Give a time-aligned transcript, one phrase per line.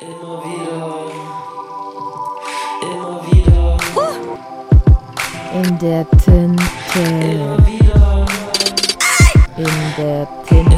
[0.00, 0.06] In
[5.80, 7.02] der Tinte.
[9.56, 10.72] In der Tinte.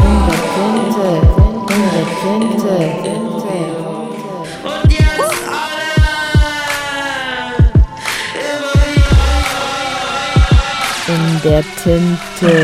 [0.00, 1.08] In der Tinte.
[1.68, 2.76] In der Tinte.
[4.64, 5.94] Und jetzt alle.
[8.50, 9.22] Immer wieder.
[11.06, 12.61] In der Tinte.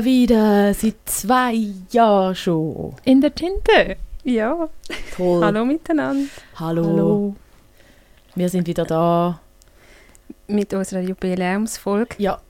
[0.00, 1.52] Immer wieder, seit zwei
[1.90, 2.94] Jahren schon.
[3.04, 3.98] In der Tinte.
[4.24, 4.66] Ja.
[5.14, 5.44] Toll.
[5.44, 6.26] Hallo miteinander.
[6.56, 7.36] Hallo.
[8.34, 9.38] Wir sind wieder da.
[10.46, 12.14] Mit unserer Jubiläumsfolge.
[12.16, 12.40] Ja,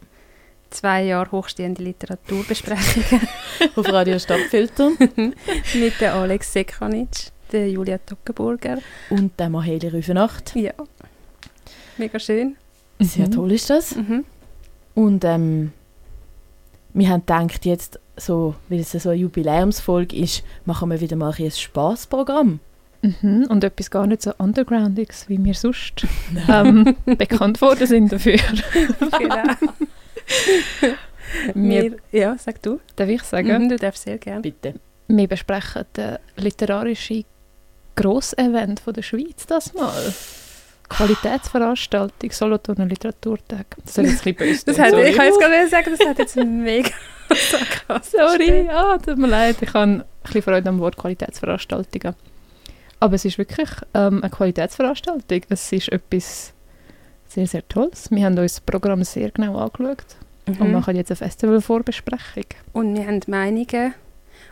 [0.71, 3.27] Zwei Jahre hochstehende Literaturbesprechungen
[3.75, 4.91] auf Radio Stadtfilter.
[5.75, 8.79] mit der Alex Sekanic, der Julia Toggenburger.
[9.11, 10.55] Und der Maheli Rüfenacht.
[10.55, 10.75] Ja.
[11.99, 12.55] Mega schön.
[13.01, 13.33] Sehr Mhm.
[13.33, 13.97] toll ist das.
[13.97, 14.25] Mhm.
[14.95, 15.73] Und ähm,
[16.93, 21.33] wir haben gedacht, jetzt, so, weil es so eine Jubiläumsfolge ist, machen wir wieder mal
[21.37, 22.61] ein Spaßprogramm.
[23.03, 23.47] Mhm.
[23.49, 26.07] Und etwas gar nicht so Undergroundiges, wie wir sonst
[26.49, 28.37] ähm, bekannt worden sind dafür.
[29.19, 29.45] Genau.
[31.55, 32.81] Wir, ja, sag du.
[32.97, 34.41] darf ich sagen, Mhm, du darfst sehr gerne.
[34.43, 34.75] Bitte.
[35.09, 37.25] wir besprechen den literarischen
[37.97, 40.13] Grossevent von der Schweiz das mal.
[40.91, 43.67] Qualitätsveranstaltung, Solothurner Literaturtag.
[43.85, 46.19] Das soll jetzt ein bisschen böse Das hat, ich kann jetzt gerade sagen, das hat
[46.19, 46.91] jetzt mega.
[48.03, 49.57] Sorry, ja, tut mir leid.
[49.61, 52.15] Ich habe ein bisschen Freude am Wort Qualitätsveranstaltungen.
[52.99, 55.41] Aber es ist wirklich ähm, eine Qualitätsveranstaltung.
[55.49, 56.53] Es ist etwas
[57.29, 58.11] sehr, sehr Tolles.
[58.11, 60.05] Wir haben uns das Programm sehr genau angeschaut
[60.47, 60.73] und Mhm.
[60.73, 62.45] machen jetzt eine Festivalvorbesprechung.
[62.73, 63.95] Und wir haben Meinungen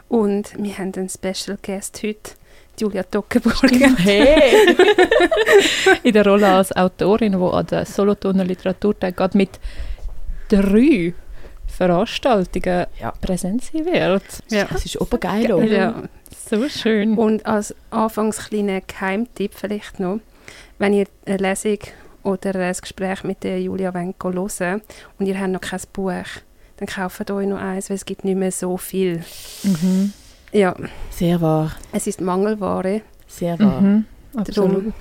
[0.08, 2.32] und wir haben einen Special Guest heute,
[2.78, 3.96] Julia Toggenburger.
[3.98, 4.76] Hey!
[6.02, 9.50] In der Rolle als Autorin, die an der Solothurner Literaturtag gerade mit
[10.48, 11.14] drei
[11.66, 13.12] Veranstaltungen Ja.
[13.20, 14.22] präsent sein wird.
[14.50, 14.64] Ja.
[14.70, 15.52] Das ist obergeil.
[15.52, 15.62] auch.
[15.62, 15.94] Ja.
[16.50, 17.16] So schön.
[17.16, 20.20] Und als anfangs kleiner Geheimtipp vielleicht noch,
[20.78, 21.78] wenn ihr eine Lesung
[22.22, 24.82] oder ein Gespräch mit der Julia hören wollt
[25.18, 26.12] und ihr habt noch kein Buch,
[26.78, 29.22] dann kauft euch noch eins, weil es gibt nicht mehr so viel.
[29.62, 30.12] Mhm.
[30.52, 30.74] Ja,
[31.10, 31.72] Sehr wahr.
[31.92, 33.02] es ist Mangelware.
[33.26, 33.80] Sehr wahr.
[33.80, 34.04] Mhm.
[34.36, 34.94] Absolut.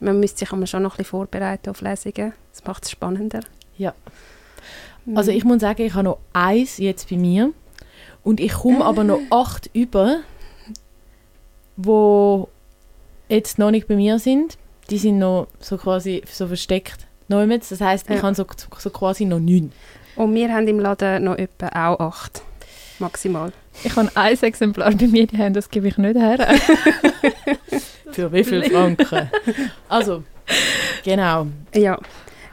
[0.00, 2.32] Man müsste sich aber schon noch ein bisschen vorbereiten auf Lesungen.
[2.52, 3.40] Das macht es spannender.
[3.76, 3.94] Ja.
[5.04, 5.16] Mhm.
[5.16, 7.52] Also ich muss sagen, ich habe noch eins jetzt bei mir
[8.22, 10.18] und ich komme aber noch acht über,
[11.76, 12.48] wo
[13.28, 14.56] jetzt noch nicht bei mir sind.
[14.90, 17.06] Die sind noch so quasi so versteckt.
[17.28, 17.70] Nicht.
[17.70, 18.22] Das heißt, ich Ja.
[18.22, 18.46] habe so,
[18.78, 19.72] so quasi noch neun.
[20.16, 22.42] Und wir haben im Laden noch etwa auch acht.
[22.98, 23.52] Maximal.
[23.82, 26.38] Ich habe ein Exemplar bei mir, die haben, das gebe ich nicht her.
[28.12, 29.30] Für wie viel Franken?
[29.88, 30.22] also,
[31.04, 31.48] genau.
[31.74, 31.98] Ja.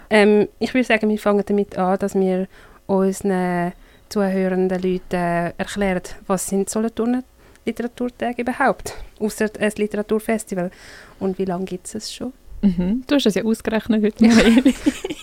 [0.10, 2.48] Ähm, ich würde sagen, wir fangen damit an, dass wir
[2.88, 3.74] unseren
[4.10, 7.24] zuhörenden Leuten äh, erklären, was sind Solothurner
[7.66, 8.96] Literaturtage überhaupt?
[9.20, 10.72] Außer ein Literaturfestival.
[11.20, 12.34] Und wie lange gibt es es schon?
[12.62, 13.04] Mhm.
[13.08, 14.26] Du hast es ja ausgerechnet heute.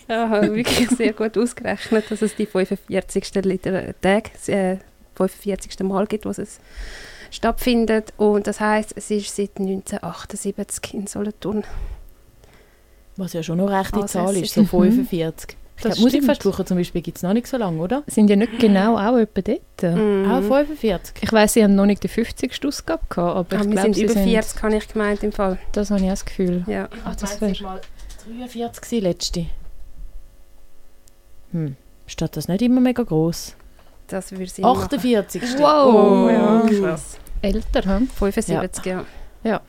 [0.08, 3.44] Ja, ich habe wirklich sehr gut ausgerechnet, dass es die 45.
[3.44, 4.78] Liter Tag, äh,
[5.18, 5.78] 45.
[5.80, 6.60] Mal gibt, wo es
[7.30, 8.12] stattfindet.
[8.16, 11.64] Und das heißt, es ist seit 1978 in Solothurn.
[13.16, 14.66] Was ja schon noch eine rechte Also, Zahl ist, so Mhm.
[14.68, 15.56] 45.
[15.76, 16.06] Ich Das glaube.
[16.10, 18.02] Musikfestwoche zum Beispiel gibt es noch nicht so lange, oder?
[18.08, 19.96] Sind ja nicht genau auch etwa dort.
[19.96, 20.28] Mhm.
[20.30, 21.16] Auch 45.
[21.22, 22.64] Ich weiss, sie haben noch nicht die 50.
[22.66, 24.24] Ausgabe gehabt, aber Ah, ich wir glaube, sind sie über sind...
[24.28, 25.58] 40, habe ich gemeint im Fall.
[25.72, 26.64] Das habe ich auch das Gefühl.
[26.66, 26.88] Ja.
[27.04, 27.80] Ach, das Ich weiss, mal
[28.38, 29.46] 43 gewesen, letzte.
[31.52, 31.76] Hm.
[32.06, 33.54] Steht das nicht immer mega groß?
[34.08, 34.82] Das würde Sinn machen.
[34.84, 35.42] 48.
[35.58, 36.66] Wow, Oh, ja.
[36.68, 37.18] krass.
[37.42, 38.08] Älter, hm?
[38.08, 38.86] 75,
[39.44, 39.60] ja.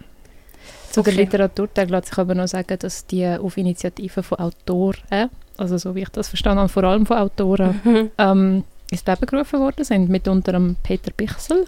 [0.92, 1.22] Zu der Okay.
[1.24, 6.02] Literaturtag lässt sich aber noch sagen, dass die auf Initiative von Autoren, also so wie
[6.02, 8.12] ich das verstanden habe, vor allem von Autoren, Mhm.
[8.18, 11.66] ähm, ins Leben gerufen worden sind, mit unter anderem Peter Bichsel.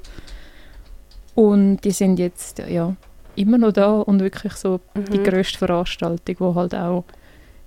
[1.36, 2.96] Und die sind jetzt ja,
[3.36, 5.24] immer noch da und wirklich so die Mhm.
[5.24, 7.04] grösste Veranstaltung, die halt auch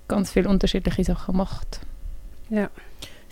[0.07, 1.79] ganz viele unterschiedliche Sachen macht.
[2.49, 2.69] Ja.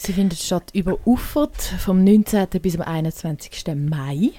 [0.05, 2.47] Sie findet statt über Ufert vom 19.
[2.61, 3.73] bis am 21.
[3.73, 4.31] Mai.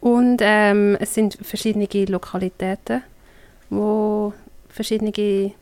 [0.00, 3.02] Und ähm, es sind verschiedene Lokalitäten,
[3.70, 4.30] die
[4.68, 5.52] verschiedene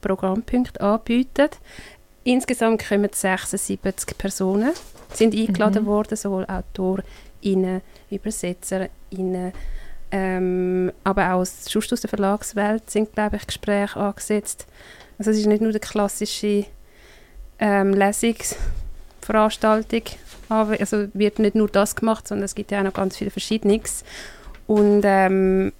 [0.00, 1.48] Programmpunkte anbieten.
[2.22, 4.70] Insgesamt kommen 76 Personen,
[5.12, 5.88] sind eingeladen Mhm.
[5.88, 7.80] worden, sowohl AutorInnen,
[8.12, 9.52] ÜbersetzerInnen,
[10.12, 14.66] ähm, aber auch aus, aus der Verlagswelt sind, glaube ich, Gespräche angesetzt.
[15.18, 16.66] Also es ist nicht nur die klassische
[17.64, 20.02] ähm, Lesungsveranstaltung,
[20.50, 23.30] aber also wird nicht nur das gemacht, sondern es gibt ja auch noch ganz viel
[23.30, 24.04] Verschiedenes.
[24.66, 25.72] Und ähm,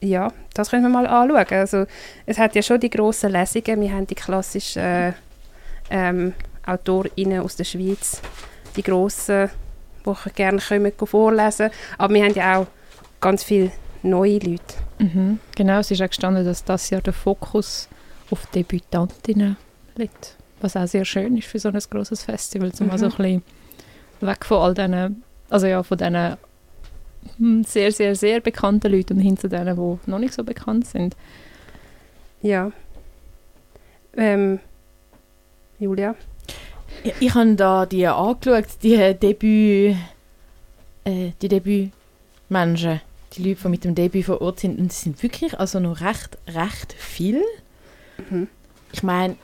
[0.00, 1.44] ja, das können wir mal anschauen.
[1.50, 1.84] Also,
[2.24, 3.82] es hat ja schon die grossen Lesungen.
[3.82, 5.12] Wir haben die klassischen äh,
[5.90, 6.32] ähm,
[6.64, 8.22] AutorInnen aus der Schweiz
[8.74, 9.50] die Grossen,
[10.06, 11.68] die gerne kommen, vorlesen
[11.98, 12.66] Aber wir haben ja auch
[13.20, 13.72] ganz viele
[14.02, 14.74] neue Leute.
[14.98, 15.38] Mhm.
[15.54, 17.90] Genau, es ist auch gestanden, dass das Jahr der Fokus
[18.30, 19.58] auf Debütantinnen
[19.96, 20.36] liegt.
[20.62, 22.92] Was auch sehr schön ist für so ein grosses Festival, zum Mhm.
[22.92, 23.42] mal so ein bisschen
[24.20, 26.36] weg von all diesen, also ja, von diesen
[27.38, 30.86] hm, sehr, sehr, sehr bekannten Leuten und hin zu denen, die noch nicht so bekannt
[30.86, 31.16] sind.
[32.42, 32.72] Ja.
[34.16, 34.60] Ähm,
[35.78, 36.14] Julia?
[37.04, 39.96] Ich, ich habe da die angeschaut, die Debüt,
[41.04, 43.00] äh, die Debütmenschen,
[43.32, 46.00] die Leute, die mit dem Debüt vor Ort sind, und es sind wirklich also noch
[46.00, 47.42] recht, recht viel.
[48.30, 48.48] Mhm.
[48.92, 49.36] Ich meine,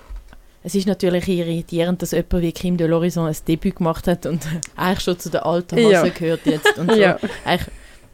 [0.65, 4.43] es ist natürlich irritierend, dass jemand wie Kim de l'Horizon ein Debüt gemacht hat und
[4.77, 6.09] eigentlich schon zu den alten Hasen Ja.
[6.09, 6.77] gehört jetzt.
[6.79, 6.97] Und so.
[6.99, 7.19] Ja.
[7.45, 7.69] Eigentlich,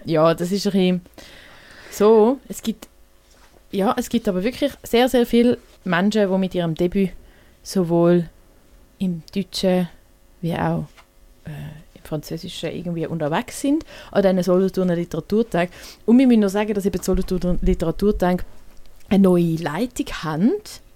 [0.04, 1.00] ja, das ist ein bisschen
[1.90, 2.38] so.
[2.48, 2.88] Es gibt,
[3.72, 7.10] ja, es gibt aber wirklich sehr, sehr viele Menschen, die mit ihrem Debüt
[7.62, 8.28] sowohl
[8.98, 9.88] im Deutschen
[10.42, 10.84] wie auch
[11.46, 11.50] äh,
[11.98, 15.70] im Französischen irgendwie unterwegs sind an diesen Solothurner Literaturtag.
[16.04, 18.44] Und wir müssen noch sagen, dass eben die Solothurner Literaturtag
[19.08, 20.52] eine neue Leitung haben.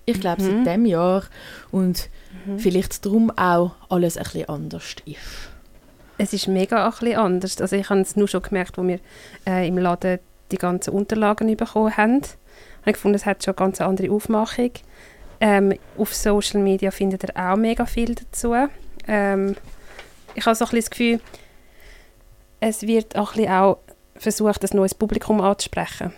[0.08, 0.46] Ich glaube, Mhm.
[0.64, 1.22] seit diesem Jahr.
[1.70, 2.08] Und
[2.46, 2.58] Mhm.
[2.58, 5.16] vielleicht darum auch alles ein bisschen anders ist.
[6.18, 7.60] Es ist mega ein bisschen anders.
[7.60, 8.98] Also ich habe es nur schon gemerkt, als wir
[9.46, 10.18] äh, im Laden
[10.50, 12.22] die ganzen Unterlagen bekommen haben.
[12.22, 14.70] Habe ich gefunden, es hat schon eine ganz andere Aufmachung.
[15.40, 18.54] Ähm, auf Social Media findet ihr auch mega viel dazu.
[19.06, 19.54] Ähm,
[20.34, 21.20] ich habe so ein bisschen das Gefühl,
[22.60, 23.78] es wird auch, ein bisschen auch
[24.16, 26.12] versucht, ein neues Publikum anzusprechen.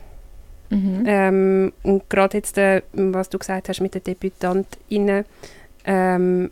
[0.70, 1.02] Mhm.
[1.06, 5.24] Ähm, und gerade jetzt, äh, was du gesagt hast mit den DebütantInnen,
[5.84, 6.50] ähm,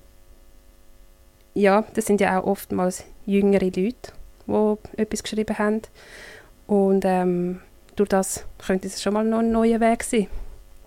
[1.54, 3.94] ja, das sind ja auch oftmals jüngere Leute,
[4.46, 5.82] die etwas geschrieben haben.
[6.66, 7.60] Und ähm,
[7.96, 10.26] durch das könnte es schon mal noch ein neuer Weg sein,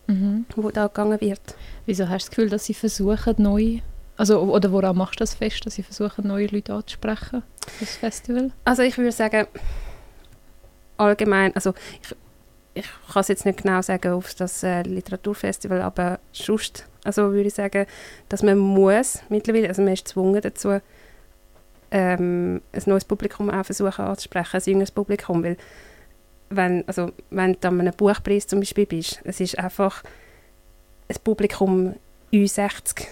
[0.08, 0.46] Mhm.
[0.56, 1.40] wo da gegangen wird.
[1.86, 3.80] Wieso hast du das Gefühl, dass sie versuchen, neu,
[4.18, 7.96] also, oder woran machst du das fest, dass sie versuchen, neue Leute anzusprechen für das
[7.96, 8.52] Festival?
[8.66, 9.48] Also ich würde sagen,
[10.98, 12.16] allgemein, also ich,
[12.74, 17.48] ich kann es jetzt nicht genau sagen auf das äh, Literaturfestival, aber sonst, also würde
[17.48, 17.86] ich sagen,
[18.30, 20.80] dass man muss mittlerweile, also man ist gezwungen dazu,
[21.92, 25.58] ähm, ein neues Publikum auch versuchen anzusprechen, ein junges Publikum, weil
[26.50, 30.04] wenn, also wenn du an einem Buchpreis zum Beispiel bist, es ist einfach
[31.10, 31.96] ein Publikum
[32.32, 33.08] Ü60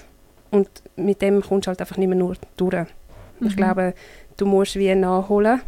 [0.52, 2.86] und mit dem kommst du halt einfach nicht mehr nur durch.
[3.42, 3.56] Ich Mhm.
[3.56, 3.94] glaube,
[4.38, 5.62] du musst wie nachholen.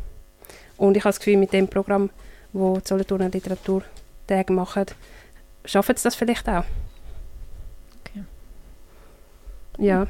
[0.78, 2.10] Und ich habe das Gefühl, mit dem Programm,
[2.54, 4.86] wo die Solothurner Literaturtage machen,
[5.66, 6.64] schaffen sie das vielleicht auch.
[8.06, 8.24] Okay.
[9.78, 10.08] Ja.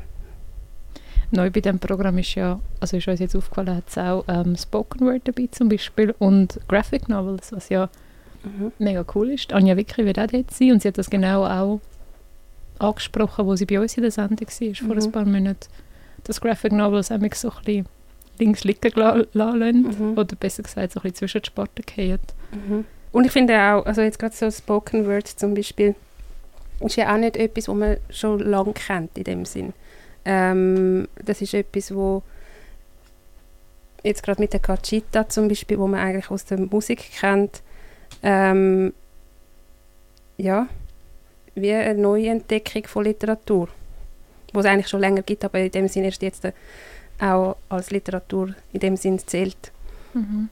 [1.34, 4.56] Neu bei diesem Programm ist ja, also ist uns jetzt aufgefallen, hat es auch ähm,
[4.58, 7.90] Spoken Word dabei zum Beispiel und Graphic Novels, was ja
[8.44, 8.72] Mhm.
[8.80, 9.54] mega cool ist.
[9.54, 11.80] Anja Wickri wird auch dort sein und sie hat das genau auch
[12.80, 15.02] angesprochen, wo sie bei uns in der Sendung war, vor Mhm.
[15.04, 15.68] ein paar Monaten.
[16.24, 17.86] Dass Graphic Novels auch so ein bisschen
[18.40, 19.82] links liegen la- lassen
[20.12, 20.18] Mhm.
[20.18, 22.20] oder besser gesagt so ein bisschen zwischen die Sparten fallen.
[22.52, 22.86] Mhm.
[23.12, 25.96] Und ich finde auch, also jetzt gerade so Spoken Word zum Beispiel,
[26.80, 29.74] ist ja auch nicht etwas, was man schon lange kennt in dem Sinn.
[30.26, 32.24] Ähm, das ist etwas, wo
[34.04, 37.62] jetzt gerade mit der Cachita zum Beispiel, wo man eigentlich aus der Musik kennt,
[38.24, 38.94] ähm,
[40.38, 40.68] ja,
[41.54, 43.68] wie eine neue Entdeckung von Literatur,
[44.54, 46.44] wo es eigentlich schon länger gibt, aber in dem Sinn erst jetzt
[47.22, 49.72] auch als Literatur in dem Sinn zählt.
[50.14, 50.50] Mhm.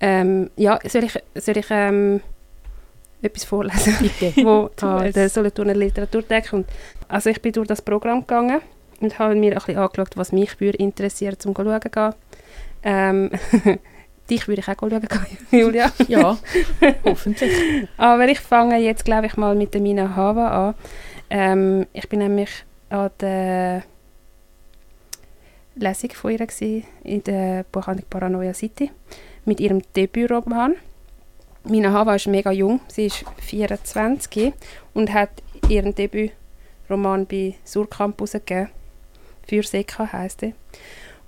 [0.00, 2.20] Ähm, ja, soll ich, soll ich ähm,
[3.22, 4.32] etwas vorlesen, Bitte.
[4.44, 6.68] wo an der Solothurner Literaturtag kommt?
[7.08, 8.60] Also ich bin durch das Programm gegangen
[9.00, 12.14] und habe mir ein bisschen angeschaut, was mich würde interessieren, schauen zu gehen.
[12.82, 13.30] Ähm,
[14.30, 15.90] dich würde ich auch schauen gehen, Julia.
[16.08, 16.36] Ja,
[17.04, 17.52] hoffentlich.
[17.96, 20.74] Aber ich fange jetzt, glaube ich, mal mit der Mina Hava an.
[21.30, 22.50] Ähm, ich bin nämlich
[22.90, 23.84] an der
[25.76, 26.46] Lesung von ihr
[27.02, 28.90] in der Buchhandlung Paranoia City
[29.44, 30.76] mit ihrem Debütroman.
[31.64, 34.52] Mina Hava ist mega jung, sie ist 24
[34.92, 35.30] und hat
[35.68, 38.68] ihren Debütroman bei Surkamp rausgegeben.
[39.46, 40.52] «Für Seka» heisst er.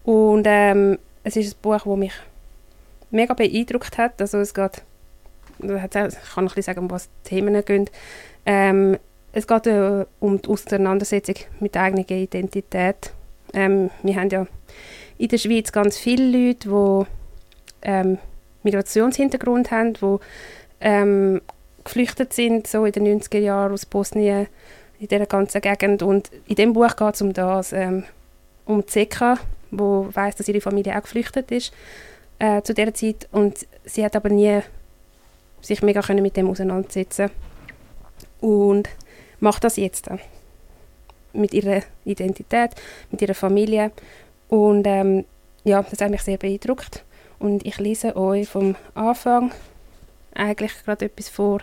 [0.04, 2.12] Und ähm, es ist ein Buch, das mich
[3.10, 4.20] mega beeindruckt hat.
[4.20, 4.82] Also es geht
[5.58, 7.88] ich kann ein sagen, um was die Themen gehen.
[8.44, 8.98] Ähm,
[9.32, 13.12] es geht äh, um die Auseinandersetzung mit der eigenen Identität.
[13.52, 14.46] Ähm, wir haben ja
[15.18, 17.06] in der Schweiz ganz viele Leute, die
[17.82, 18.18] ähm,
[18.62, 20.16] Migrationshintergrund haben, die
[20.80, 21.40] ähm,
[21.84, 24.48] geflüchtet sind, so in den 90er Jahren aus Bosnien,
[24.98, 26.02] in dieser ganzen Gegend.
[26.02, 28.04] Und in dem Buch geht es um das, ähm,
[28.64, 29.38] um Zeka,
[29.70, 31.72] wo weiß, dass ihre Familie auch geflüchtet ist
[32.38, 33.28] äh, zu dieser Zeit.
[33.32, 34.60] Und sie hat aber nie
[35.60, 37.30] sich mega können mit dem auseinandersetzen
[38.40, 38.88] und
[39.40, 40.20] macht das jetzt dann.
[41.36, 42.70] Mit ihrer Identität,
[43.10, 43.92] mit ihrer Familie
[44.48, 45.24] Und ähm,
[45.64, 47.04] ja, das hat mich sehr beeindruckt.
[47.38, 49.52] Und ich lese euch vom Anfang
[50.34, 51.60] eigentlich gerade etwas vor.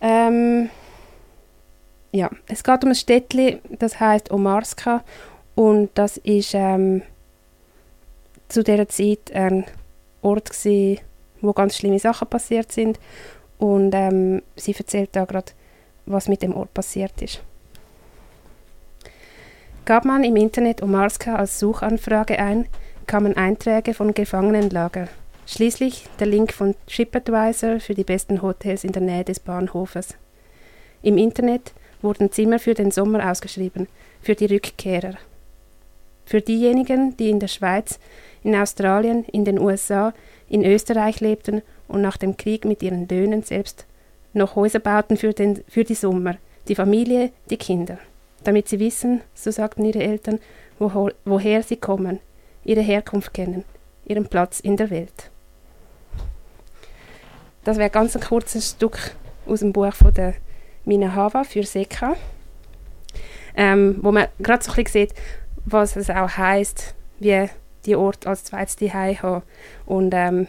[0.00, 0.70] Ähm,
[2.12, 5.04] ja, es geht um ein Städtchen, das heißt Omarska
[5.54, 7.02] und das ist ähm,
[8.48, 9.64] zu dieser Zeit ein
[10.22, 11.00] Ort gewesen,
[11.40, 12.98] wo ganz schlimme Sachen passiert sind
[13.58, 15.52] und ähm, sie erzählt da gerade,
[16.06, 17.42] was mit dem Ort passiert ist.
[19.84, 22.66] Gab man im Internet Omarska als Suchanfrage ein,
[23.06, 25.08] kamen Einträge von Gefangenenlager.
[25.46, 30.14] Schließlich der Link von TripAdvisor für die besten Hotels in der Nähe des Bahnhofes.
[31.02, 31.72] Im Internet
[32.02, 33.88] wurden Zimmer für den Sommer ausgeschrieben,
[34.20, 35.14] für die Rückkehrer.
[36.24, 37.98] Für diejenigen, die in der Schweiz,
[38.44, 40.12] in Australien, in den USA,
[40.48, 43.86] in Österreich lebten und nach dem Krieg mit ihren Löhnen selbst
[44.34, 46.36] noch Häuser bauten für, den, für die Sommer,
[46.68, 47.98] die Familie, die Kinder.
[48.44, 50.38] Damit sie wissen, so sagten ihre Eltern,
[50.78, 52.20] wo, woher sie kommen,
[52.64, 53.64] ihre Herkunft kennen,
[54.04, 55.30] ihren Platz in der Welt.
[57.64, 59.14] Das wäre ganz ein kurzes Stück
[59.46, 60.34] aus dem Buch von der
[60.84, 62.16] Mina Hava für Seka,
[63.54, 65.14] ähm, wo man gerade so ein bisschen sieht,
[65.66, 67.48] was es auch heißt, wie
[67.84, 69.42] die Ort als zweites Zuhause haben.
[69.84, 70.46] Und ähm,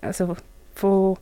[0.00, 0.36] also
[0.74, 1.16] von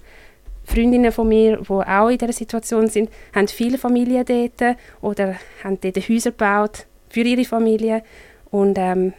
[0.64, 5.78] Freundinnen von mir, die auch in dieser Situation sind, haben viele Familien dort oder haben
[5.80, 8.02] dort Häuser gebaut für ihre Familie.
[8.50, 9.12] Und ähm,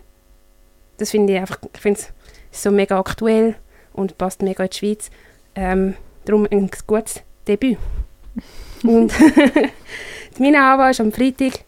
[0.98, 2.14] das finde ich einfach, ich finde es
[2.52, 3.56] so mega aktuell
[3.94, 5.10] und passt mega in die Schweiz.
[5.56, 7.78] Ähm, darum ein gutes Debüt.
[8.84, 9.14] und
[10.38, 11.60] die Mina Ava ist am Freitag,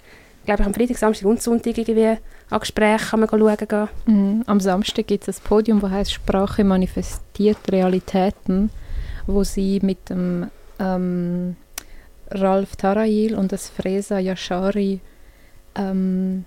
[0.45, 2.17] glaube ich am Freitag, Samstag und Sonntag irgendwie
[2.49, 3.87] an Gesprächen kann man schauen gehen.
[4.05, 4.43] Mhm.
[4.47, 8.69] Am Samstag gibt es ein Podium, das heißt Sprache manifestiert Realitäten,
[9.27, 10.47] wo sie mit dem
[10.79, 11.55] ähm,
[12.31, 14.99] Ralf Tarayil und das Fresa Yashari
[15.75, 16.45] ähm,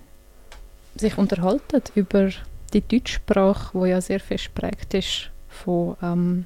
[0.95, 2.29] sich unterhalten über
[2.73, 6.45] die Deutschsprache, wo ja sehr fest prägt ist von, ähm,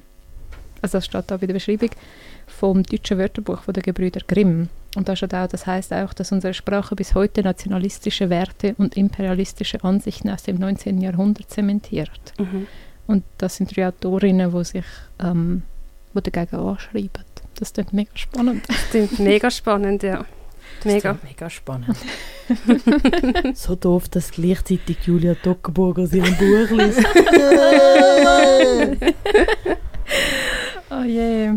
[0.82, 1.90] also das steht da bei der Beschreibung,
[2.46, 4.68] vom deutschen Wörterbuch von der Gebrüder Grimm.
[4.94, 8.96] Und da steht auch, das heißt auch, dass unsere Sprache bis heute nationalistische Werte und
[8.96, 11.00] imperialistische Ansichten aus dem 19.
[11.00, 12.32] Jahrhundert zementiert.
[12.38, 12.66] Mhm.
[13.06, 14.84] Und das sind drei Autorinnen, die sich
[15.20, 15.62] ähm,
[16.16, 17.24] wo dagegen anschreiben.
[17.54, 18.68] Das klingt mega spannend.
[18.68, 20.24] Das klingt mega spannend, ja.
[20.82, 21.14] Das Mega.
[21.14, 21.96] klingt mega spannend.
[23.54, 27.04] so doof, dass gleichzeitig Julia Dockenburger aus ihrem Buch liest.
[30.88, 31.50] Oh je.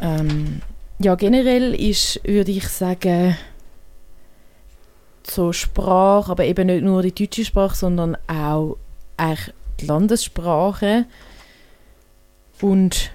[0.00, 0.62] ähm,
[1.00, 3.36] ja, generell ist, würde ich sagen,
[5.26, 8.76] so Sprache, aber eben nicht nur die deutsche Sprache, sondern auch
[9.16, 11.06] eigentlich die Landessprache
[12.60, 13.10] und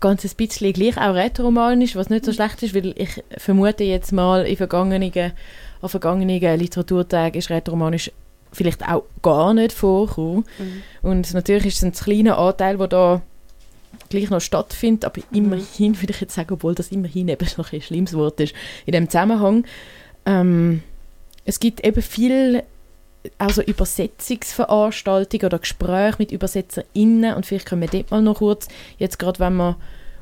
[0.00, 4.12] ganz ein bisschen gleich auch rätoromanisch, was nicht so schlecht ist, weil ich vermute jetzt
[4.12, 5.32] mal, in vergangenen,
[5.82, 8.10] an vergangenen Literaturtagen ist rätoromanisch
[8.52, 10.44] vielleicht auch gar nicht vorgekommen.
[10.58, 10.82] Mhm.
[11.02, 13.22] Und natürlich ist es ein kleiner Anteil, der da
[14.08, 17.82] gleich noch stattfindet, aber immerhin, würde ich jetzt sagen, obwohl das immerhin eben noch ein
[17.82, 18.54] schlimmes Wort ist,
[18.86, 19.64] in dem Zusammenhang.
[20.26, 20.82] Ähm,
[21.44, 22.62] es gibt eben viel
[23.38, 29.18] also Übersetzungsveranstaltungen oder Gespräche mit ÜbersetzerInnen und vielleicht können wir dort mal noch kurz, jetzt
[29.18, 29.76] gerade wenn wir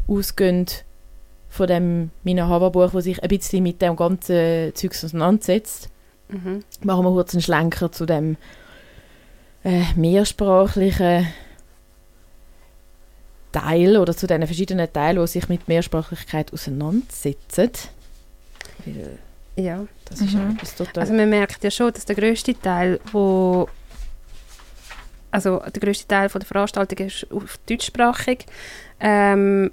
[0.06, 0.66] ausgehen
[1.48, 5.88] von dem Mina Hava Buch, wo sich ein bisschen mit dem ganzen Zeugs auseinandersetzt,
[6.30, 6.62] Mhm.
[6.82, 8.36] machen wir kurz einen Schlenker zu dem
[9.64, 11.26] äh, mehrsprachlichen
[13.52, 17.70] Teil oder zu den verschiedenen Teilen, die sich mit Mehrsprachlichkeit auseinandersetzen.
[18.84, 19.18] Weil
[19.58, 19.86] Ja.
[20.04, 20.52] das ist Mhm.
[20.56, 21.00] etwas total...
[21.02, 23.68] Also man merkt ja schon, dass der größte Teil, wo
[25.30, 28.46] also der größte Teil von der Veranstaltung ist auf deutschsprachig,
[29.00, 29.70] ähm,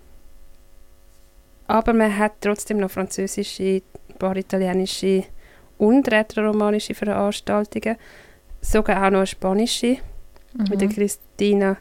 [1.68, 5.24] aber man hat trotzdem noch französische, ein paar italienische
[5.78, 7.96] und rätoromanische Veranstaltungen,
[8.62, 9.98] sogar auch noch eine spanische
[10.70, 10.94] mit der Mhm.
[10.94, 11.78] Christina,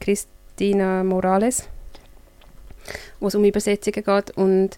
[0.00, 1.68] Christina Morales,
[3.20, 4.70] wo es um Übersetzungen geht und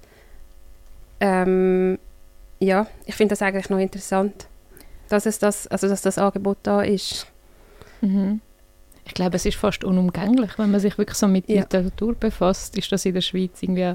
[1.21, 1.99] ähm,
[2.65, 4.47] ja, ich finde das eigentlich noch interessant,
[5.09, 7.27] dass es das, also dass das Angebot da ist.
[8.01, 8.41] Mhm.
[9.07, 11.61] Ich glaube, es ist fast unumgänglich, wenn man sich wirklich so mit Ja.
[11.61, 13.95] Literatur befasst, ist das in der Schweiz irgendwie,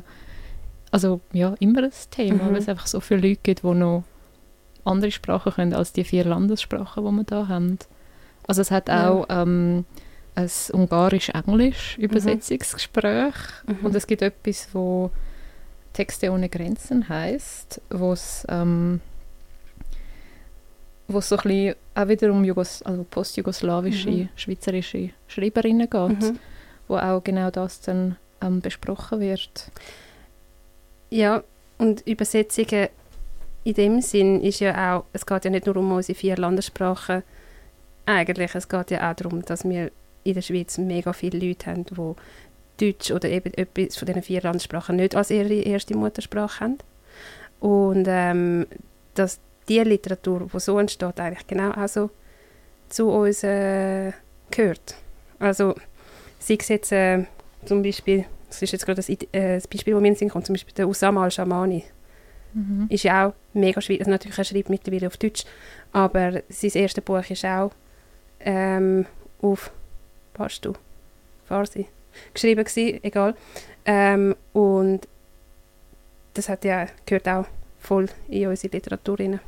[0.91, 2.49] also ja, immer ein Thema, Mhm.
[2.51, 4.03] weil es einfach so viele Leute gibt, die noch
[4.85, 7.79] andere Sprachen können als die vier Landessprachen, die wir da haben.
[8.47, 9.09] Also es hat Ja.
[9.09, 9.85] auch ähm,
[10.35, 10.49] ein
[11.99, 13.33] Ungarisch-Englisch-Übersetzungsgespräch
[13.67, 13.77] Mhm.
[13.85, 15.11] und es gibt etwas, wo
[15.93, 19.01] Texte ohne Grenzen heißt, wo es ähm,
[21.07, 24.29] wo so ein bisschen auch wieder um Jugos also postjugoslawische, Mhm.
[24.35, 26.39] schweizerische Schreiberinnen geht, Mhm.
[26.87, 29.71] wo auch genau das dann ähm, besprochen wird.
[31.09, 31.43] Ja,
[31.79, 32.89] und Übersetzungen
[33.63, 37.23] in dem Sinn ist ja auch, es geht ja nicht nur um unsere vier Landessprachen,
[38.05, 39.91] eigentlich, es geht ja auch darum, dass wir
[40.23, 41.95] in der Schweiz mega viele Leute haben, die
[42.79, 46.77] Deutsch oder eben etwas von diesen vier Landsprachen nicht als ihre erste Muttersprache haben.
[47.59, 48.65] Und ähm,
[49.15, 52.09] dass die Literatur, die so entsteht, eigentlich genau auch so
[52.89, 54.11] zu uns äh,
[54.49, 54.95] gehört.
[55.39, 55.75] Also
[56.39, 57.25] sei es jetzt äh,
[57.65, 60.29] zum Beispiel, das ist jetzt gerade das, äh, das Beispiel, das mir in den Sinn
[60.29, 61.83] kommt, zum Beispiel der Usama al-Shamani,
[62.51, 62.87] Mhm.
[62.89, 64.01] ist ja auch mega schwierig.
[64.01, 65.43] Also natürlich, er schreibt mittlerweile auf Deutsch,
[65.91, 67.71] aber sein erstes Buch ist auch
[68.39, 69.05] ähm,
[69.43, 69.69] auf
[70.33, 70.73] Pashto,
[71.45, 71.85] Farsi,
[72.33, 73.35] geschrieben gewesen, egal.
[73.85, 75.01] Ähm, und
[76.33, 77.45] das hat ja, gehört auch
[77.79, 79.39] voll in unsere Literatur rein.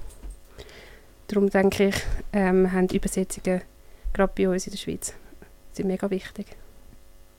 [1.28, 1.96] Darum denke ich,
[2.34, 3.62] ähm, haben Übersetzungen
[4.14, 5.14] gerade bei uns in der Schweiz
[5.72, 6.48] sind mega wichtig.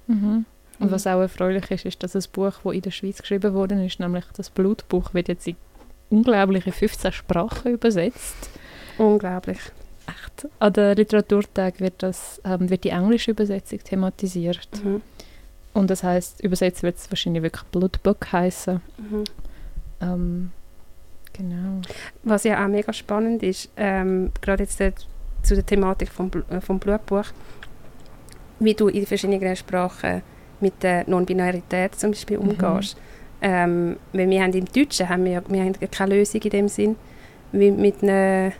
[0.06, 0.44] Mhm.
[0.78, 3.84] Und was auch erfreulich ist, ist, dass ein Buch, das in der Schweiz geschrieben worden
[3.84, 5.56] ist, nämlich das Blutbuch, wird jetzt in
[6.10, 8.50] unglaubliche 15 Sprachen übersetzt.
[8.98, 9.58] Unglaublich.
[10.06, 10.48] Echt.
[10.58, 14.68] An den Literaturtag wird, das, ähm, wird die englische Übersetzung thematisiert.
[14.84, 15.00] Mhm.
[15.74, 18.80] Und das heißt, übersetzt wird es wahrscheinlich wirklich Bloodbook heißen.
[18.98, 19.24] Mhm.
[20.00, 20.50] Ähm,
[21.32, 21.80] genau.
[22.24, 25.06] Was ja auch mega spannend ist, ähm, gerade jetzt dort
[25.42, 27.24] zu der Thematik vom, äh, vom Blutbuch,
[28.58, 30.22] wie du in verschiedenen Sprachen
[30.60, 32.50] mit der Non-Binarität zum Beispiel Mhm.
[32.50, 32.96] umgehst.
[33.40, 36.96] Ähm, weil wir haben im Deutschen haben wir, wir haben keine Lösung in dem Sinn,
[37.50, 38.52] wie mit, einer,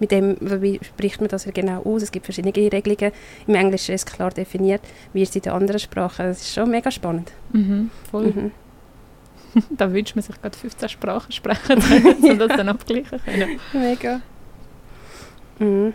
[0.00, 2.02] mit dem, wie spricht man das ja genau aus.
[2.02, 3.12] Es gibt verschiedene Regelungen.
[3.46, 4.80] Im Englischen ist es klar definiert,
[5.12, 6.26] wie es in den anderen Sprachen.
[6.26, 7.32] Das ist schon mega spannend.
[7.52, 8.26] Mhm, voll.
[8.26, 8.50] Mhm.
[9.70, 11.82] da wünscht man sich gerade 15 Sprachen sprechen
[12.22, 13.60] um das dann abgleichen können.
[13.72, 14.20] Mega.
[15.58, 15.92] Mhm.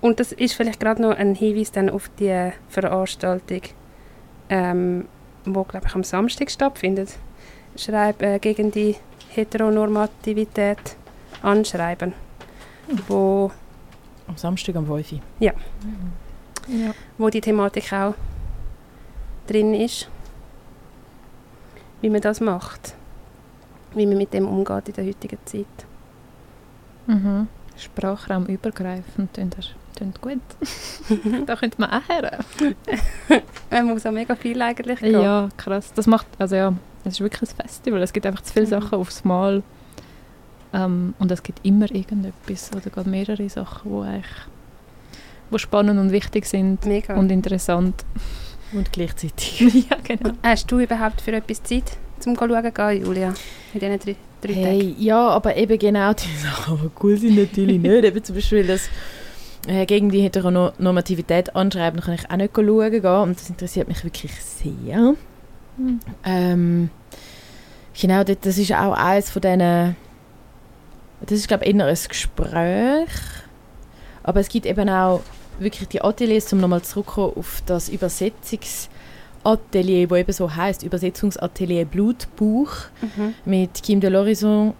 [0.00, 3.62] Und das ist vielleicht gerade noch ein Hinweis dann auf die Veranstaltung,
[4.50, 5.06] ähm,
[5.46, 7.10] wo glaube ich am Samstag stattfindet.
[7.76, 8.96] Schreib äh, gegen die
[9.30, 10.96] Heteronormativität
[11.42, 12.12] anschreiben,
[13.08, 13.50] wo,
[14.26, 15.20] Am Samstag um 5 Uhr.
[15.40, 15.52] Ja.
[17.18, 18.14] wo die Thematik auch
[19.46, 20.08] drin ist,
[22.00, 22.94] wie man das macht,
[23.94, 25.66] wie man mit dem umgeht in der heutigen Zeit.
[27.06, 27.48] Mhm.
[27.76, 30.40] Sprachraumübergreifend, tönt das tönt gut.
[31.46, 32.38] da könnte man auch her.
[33.70, 35.20] Man muss auch mega viel eigentlich gehen.
[35.20, 35.92] Ja, krass.
[35.94, 36.72] Das macht, also ja,
[37.04, 38.00] es ist wirklich ein Festival.
[38.02, 38.70] Es gibt einfach zu viele Mhm.
[38.70, 39.62] Sachen aufs Mal.
[40.74, 44.26] Ähm, und es gibt immer irgendetwas oder gerade mehrere Sachen, die eigentlich
[45.50, 47.14] wo spannend und wichtig sind Mega.
[47.14, 48.04] und interessant.
[48.72, 49.60] Und gleichzeitig.
[49.90, 50.32] ja, genau.
[50.42, 53.34] Hast du überhaupt für etwas Zeit, zum schauen zu gehen, Julia?
[53.72, 54.64] In diesen drei, drei Tagen?
[54.64, 58.04] Hey, ja, aber eben genau die Sachen, die cool sind, natürlich nicht.
[58.04, 58.88] eben zum Beispiel das
[59.68, 63.04] äh, gegen die Heteronormativität anschreiben, kann ich auch nicht schauen gehen.
[63.04, 65.14] Und das interessiert mich wirklich sehr.
[66.24, 66.90] Ähm,
[68.00, 69.96] genau, das, das ist auch eines von diesen.
[71.26, 73.08] Das ist, glaube ich, eher ein Gespräch.
[74.22, 75.20] Aber es gibt eben auch
[75.58, 82.70] wirklich die Ateliers, um nochmal zurückzukommen auf das Übersetzungsatelier, wo eben so heißt Übersetzungsatelier Blutbuch
[83.02, 83.34] Mhm.
[83.44, 84.72] mit Kim de l'Horizon,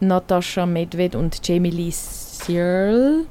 [0.00, 3.24] Natascha Medved und Jamie Lee Searle,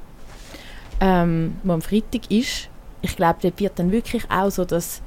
[1.00, 2.70] ähm, wo am Freitag ist.
[3.02, 5.02] Ich glaube, dort wird dann wirklich auch so das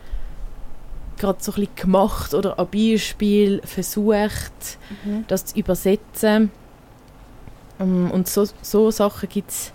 [1.16, 5.24] gerade so ein bisschen gemacht oder ein Beispiel versucht, Mhm.
[5.28, 6.50] das zu übersetzen.
[7.80, 9.72] Ähm, Und so, so Sachen gibt es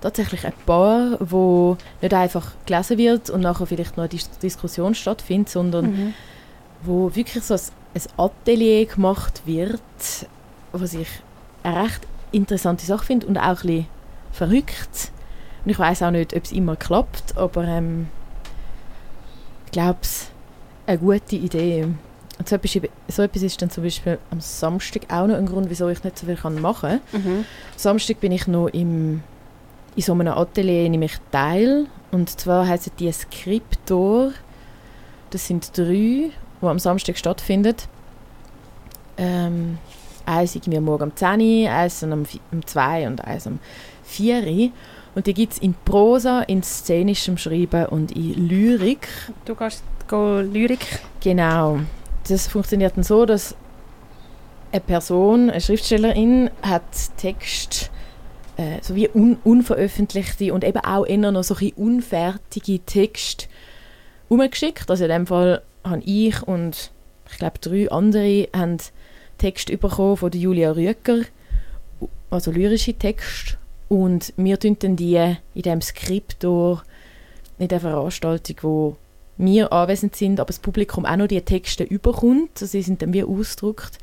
[0.00, 4.94] tatsächlich ein paar, wo nicht einfach gelesen wird und nachher vielleicht noch eine Dis Diskussion
[4.94, 6.14] stattfindet, sondern Mhm.
[6.82, 7.60] wo wirklich so ein,
[7.94, 9.80] ein Atelier gemacht wird,
[10.72, 11.08] was ich
[11.62, 13.86] eine recht interessante Sache finde und auch ein bisschen
[14.32, 15.10] verrückt.
[15.64, 18.08] Und ich weiß auch nicht, ob es immer klappt, aber ähm,
[19.66, 20.30] ich glaube, es ist
[20.86, 21.88] eine gute Idee.
[22.40, 25.68] Und so etwas, so etwas ist dann zum Beispiel am Samstag auch noch ein Grund,
[25.68, 27.22] wieso ich nicht so viel kann machen kann.
[27.22, 27.44] Mhm.
[27.76, 29.22] Samstag bin ich noch im,
[29.94, 31.84] in so einem Atelier nämlich teil.
[32.10, 34.32] Und zwar heißen die Skriptor.
[35.28, 35.84] Das sind drei,
[36.30, 37.76] die am Samstag stattfinden.
[39.18, 39.76] Ähm,
[40.24, 42.24] eins irgendwie Morgen um 10 Uhr, eins um
[42.64, 43.58] 2 und eins um
[44.04, 44.70] 4 Uhr.
[45.14, 49.08] Und die gibt es in Prosa, in szenischem Schreiben und in Lyrik.
[49.44, 51.00] Du gehst go Lyrik.
[51.20, 51.80] Genau.
[52.30, 53.56] Das funktioniert dann so, dass
[54.70, 56.82] eine Person, eine Schriftstellerin, hat
[57.16, 57.90] Text,
[58.56, 63.46] äh, so wie un unveröffentlichte und eben auch eher noch so ein unfertige Texte
[64.28, 64.88] umgeschickt.
[64.88, 66.92] Also in dem Fall habe ich und
[67.28, 68.76] ich glaube drei andere haben
[69.38, 71.22] Text bekommen von Julia Rüecker,
[72.30, 73.56] also lyrische Texte.
[73.88, 75.16] Und wir tun dann die
[75.54, 76.84] in dem Skriptor,
[77.58, 78.96] in der Veranstaltung, wo
[79.44, 82.50] wir anwesend sind, aber das Publikum auch noch die Texte überkommt.
[82.54, 83.98] Also sie sind dann wie ausgedruckt.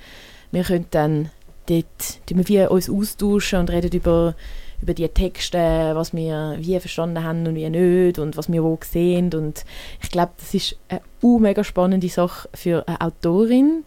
[0.52, 1.30] Wir können dann
[1.67, 4.36] dort wie uns austauschen und reden über
[4.82, 5.58] über die Texte,
[5.93, 9.65] was wir wie verstanden haben und wie nicht und was wir wo sehen und
[10.04, 11.02] ich glaube, das ist eine
[11.39, 13.84] mega spannende Sache für eine Autorin.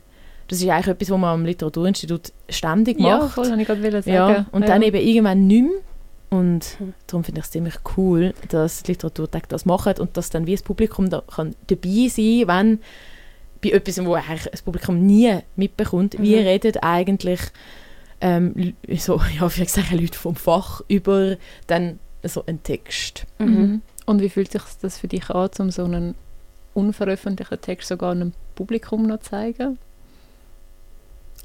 [0.49, 3.35] Das ist eigentlich etwas, was man am Literaturinstitut ständig Ja, macht.
[3.35, 4.13] voll, habe ich gerade sagen.
[4.13, 5.71] Ja, und dann eben irgendwann nicht mehr.
[6.31, 6.95] Und Mhm.
[7.09, 10.53] darum finde ich es ziemlich cool, dass die Literaturtag das machen und dass dann wie
[10.53, 12.79] das Publikum da kann dabei sein wenn
[13.63, 16.43] bei etwas, wo eigentlich das Publikum nie mitbekommt, wie Mhm.
[16.47, 17.41] reden eigentlich
[18.23, 23.27] ähm, so, ja, wie gesagt, Leute vom Fach über dann so einen Text.
[23.39, 23.47] Mhm.
[23.47, 23.83] Mhm.
[24.07, 26.15] Und wie fühlt sich das für dich an, um so einen
[26.75, 29.79] unveröffentlichten Text sogar einem Publikum noch zu zeigen?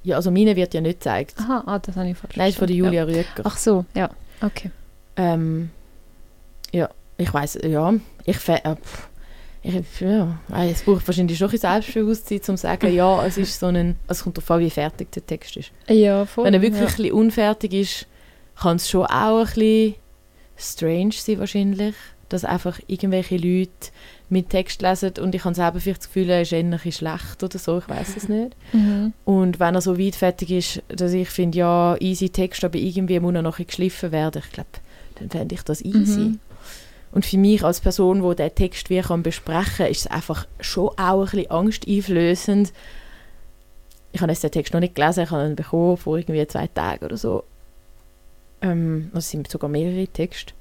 [0.03, 1.35] Ja, also meine wird ja nicht gezeigt.
[1.39, 2.97] Aha, ah, das habe ich falsch Nein, ist von der verstanden.
[2.99, 3.37] Julia Rüeger.
[3.37, 3.43] Ja.
[3.45, 4.09] Ach so, ja,
[4.45, 4.71] okay.
[5.17, 5.69] Ähm,
[6.71, 7.93] ja, ich weiß, ja,
[8.25, 8.75] ich, äh,
[9.63, 13.67] ich ja, es braucht wahrscheinlich schon ein Selbstbewusstsein, um zu sagen, ja, es ist so
[13.67, 15.71] ein, es kommt darauf an, wie fertig der Text ist.
[15.87, 16.45] Ja, voll.
[16.45, 16.87] Wenn er wirklich ja.
[16.87, 18.07] ein bisschen unfertig ist,
[18.55, 19.95] kann es schon auch ein bisschen
[20.57, 21.95] strange sein wahrscheinlich,
[22.29, 23.71] dass einfach irgendwelche Leute
[24.29, 27.59] mit Text lesen und ich habe selber vielleicht das Gefühl, er ist eher schlecht oder
[27.59, 28.55] so, ich weiß es nicht.
[28.73, 29.13] Mhm.
[29.23, 33.19] Und wenn er so weit fertig ist, dass ich finde, ja, easy Text, aber irgendwie
[33.19, 34.69] muss er noch geschliffen werden, ich glaube,
[35.15, 36.19] dann fände ich das easy.
[36.19, 36.39] Mhm.
[37.11, 40.47] Und für mich als Person, die diesen Text wie kann besprechen kann, ist es einfach
[40.59, 42.73] schon auch ein bisschen angsteinflößend.
[44.11, 46.67] Ich habe jetzt den Text noch nicht gelesen, ich habe ihn bekommen vor irgendwie zwei
[46.67, 47.45] Tagen oder so.
[48.61, 50.53] Ähm, also es sind sogar mehrere Texte.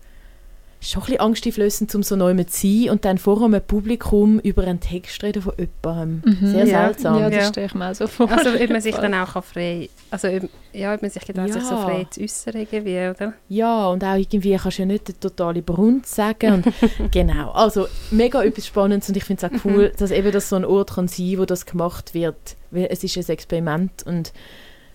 [0.84, 3.58] Es ist schon ein bisschen angsteinflößend, um so neu zu sein und dann vor einem
[3.62, 6.22] Publikum über einen Text reden von jemandem.
[6.30, 6.46] Mhm.
[6.46, 6.84] Sehr Ja.
[6.84, 7.18] seltsam.
[7.20, 7.48] Ja, das Ja.
[7.48, 8.30] stelle ich mir auch so vor.
[8.30, 10.42] Also ob man sich dann auch frei, also ob,
[10.74, 11.84] ja, ob man sich gedacht, sich so Ja.
[11.84, 13.32] frei zu äußern irgendwie, oder?
[13.48, 16.52] Ja, und auch irgendwie kannst du ja nicht den totalen Brunz sagen.
[16.52, 16.66] Und
[17.12, 20.56] genau, also mega etwas Spannendes und ich finde es auch cool, dass eben das so
[20.56, 22.56] ein Ort kann sein, wo das gemacht wird.
[22.70, 24.34] Weil es ist ein Experiment und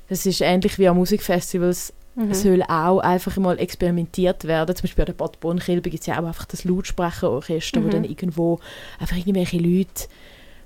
[0.08, 1.94] es ist ähnlich wie an Musikfestivals.
[2.20, 2.32] Mhm.
[2.32, 4.76] Es soll auch einfach mal experimentiert werden.
[4.76, 7.92] Zum Beispiel an der Bad Bonn-Kilbe gibt es ja auch einfach das Lautsprecherorchester, wo Mhm.
[7.92, 8.60] dann irgendwo
[9.00, 10.08] einfach irgendwelche Leute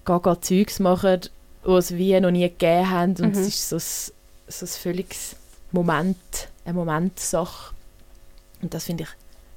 [0.04, 1.22] gaga Zeugs machen,
[1.66, 3.12] die es wie noch nie gegeben haben.
[3.12, 3.42] Und Mhm.
[3.42, 4.14] es ist so ein,
[4.48, 5.36] so ein völliges
[5.72, 6.18] Moment,
[6.66, 7.74] eine Momentsache.
[8.62, 9.10] Und das finde ich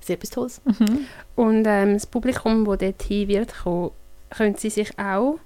[0.06, 0.60] sehr etwas Tolles.
[0.64, 1.06] Mhm.
[1.34, 3.90] Und ähm, das Publikum, das dorthin wird kommen,
[4.30, 5.38] können sie sich auch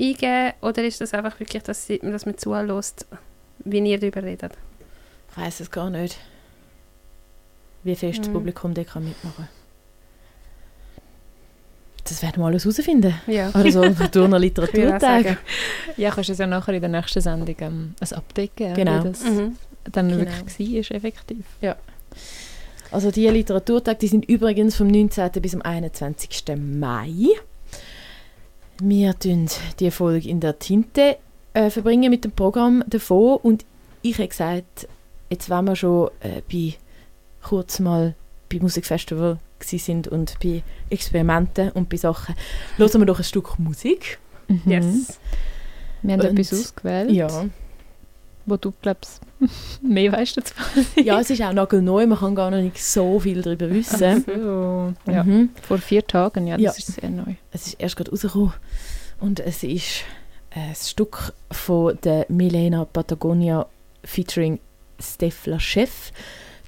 [0.00, 3.06] eingeben oder ist das einfach wirklich, dass, sie, dass man zulässt,
[3.64, 4.52] wie ihr darüber redet?
[5.32, 6.16] Ich weiß es gar nicht,
[7.84, 8.32] wie fest das Mhm.
[8.34, 9.48] Publikum da kann mitmachen
[12.04, 13.14] Das werden wir alles herausfinden.
[13.26, 13.50] Ja.
[13.54, 15.38] Also durch würde auch Literaturtag.
[15.96, 19.04] Ja, kannst du es ja nachher in der nächsten Sendung ähm, ein Update geben, Genau.
[19.04, 19.56] wie das Mhm.
[19.90, 20.20] dann Genau.
[20.20, 21.44] wirklich war, ist effektiv.
[22.90, 25.30] Also die Literaturtage, die sind übrigens vom 19.
[25.40, 26.56] bis am 21.
[26.56, 27.28] Mai.
[28.82, 31.16] Wir tun die Folge in der Tinte
[31.54, 33.64] äh, verbringen mit dem Programm davon und
[34.02, 34.88] ich habe gesagt,
[35.32, 36.74] jetzt wenn wir schon äh, bei
[37.42, 38.14] kurz mal
[38.50, 42.34] bei Musikfestival gsi sind und bei Experimenten und bei Sachen,
[42.76, 44.18] hören wir doch ein Stück Musik.
[44.48, 44.62] Mhm.
[44.66, 45.18] Yes.
[46.02, 47.44] Wir haben Und- etwas ausgewählt, Ja.
[48.44, 49.20] wo du glaubst,
[49.82, 50.54] mehr weißt dazu.
[51.02, 54.24] ja, es ist auch nagelneu, man kann gar noch nicht so viel darüber wissen.
[54.26, 54.92] So.
[55.10, 55.22] Ja.
[55.24, 55.50] Mhm.
[55.62, 56.70] Vor vier Tagen, ja, das Ja.
[56.72, 57.34] ist sehr neu.
[57.52, 58.52] Es ist erst gerade rausgekommen
[59.20, 60.02] und es ist
[60.50, 63.66] ein Stück von der Milena Patagonia
[64.04, 64.58] featuring
[65.02, 66.12] Steph Chef.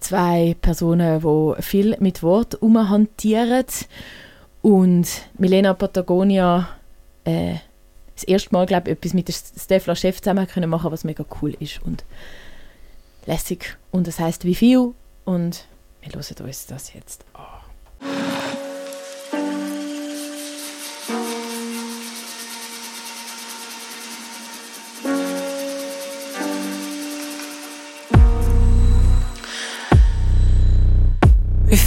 [0.01, 3.65] Zwei Personen, die viel mit Wort umhantieren.
[4.61, 6.69] Und Milena Patagonia
[7.25, 7.55] äh,
[8.15, 11.25] das erste Mal, glaube ich, etwas mit der Steph Chef zusammen können machen, was mega
[11.41, 12.05] cool ist und
[13.27, 13.77] lässig.
[13.91, 14.93] Und es heißt wie viel
[15.25, 15.67] und
[16.01, 17.54] wir hören uns das jetzt an.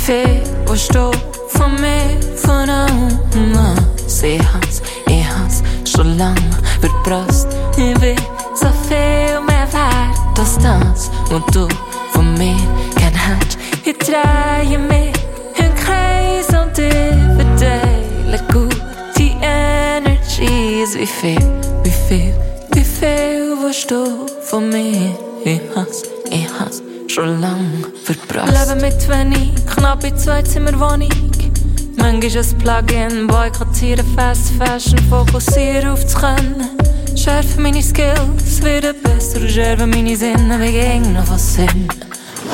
[0.08, 1.12] Wie viel willst du
[1.50, 3.20] von mir verlangen?
[4.08, 6.38] Sie hat's, ich hab's schon lang
[6.80, 7.50] verprasst.
[7.76, 8.15] Ich will
[8.56, 11.67] so viel mehr wert als das, was du
[12.13, 12.56] von mir
[12.96, 13.58] gern hättest.
[13.84, 15.12] Ich drehe mich
[15.58, 20.96] im Kreis und ich verteile gute Energies.
[20.98, 21.38] Wie viel,
[21.84, 22.34] wie viel,
[22.72, 24.87] wie viel willst du von mir?
[29.97, 31.10] Knapp in zwei Zimmer Wohnung.
[31.97, 36.69] Manchmal ein Plugin, boykottieren Fast Fashion, fokussieren auf das Können.
[37.15, 41.88] Schärfen meine Skills, werden besser und schärfen meine Sinne, ging noch was Sinn.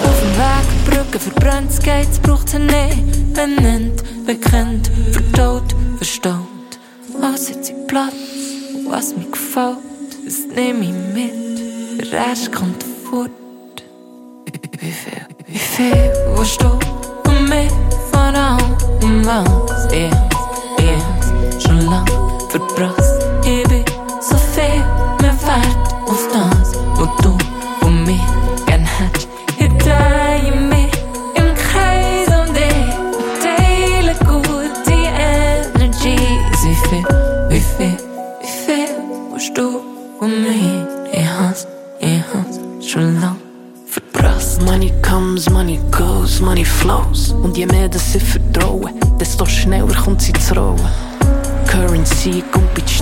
[0.03, 3.34] Auf dem Weg, Brücken verbrannt, Skates braucht sie nicht.
[3.34, 6.47] Benennt, bekannt, verdaut, verstaut.
[7.19, 8.13] Was hat sie Platz,
[8.88, 9.77] was mir gefällt,
[10.25, 12.12] das nehme ich mit.
[12.12, 12.84] Der Rest kommt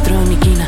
[0.02, 0.68] Strömung rein,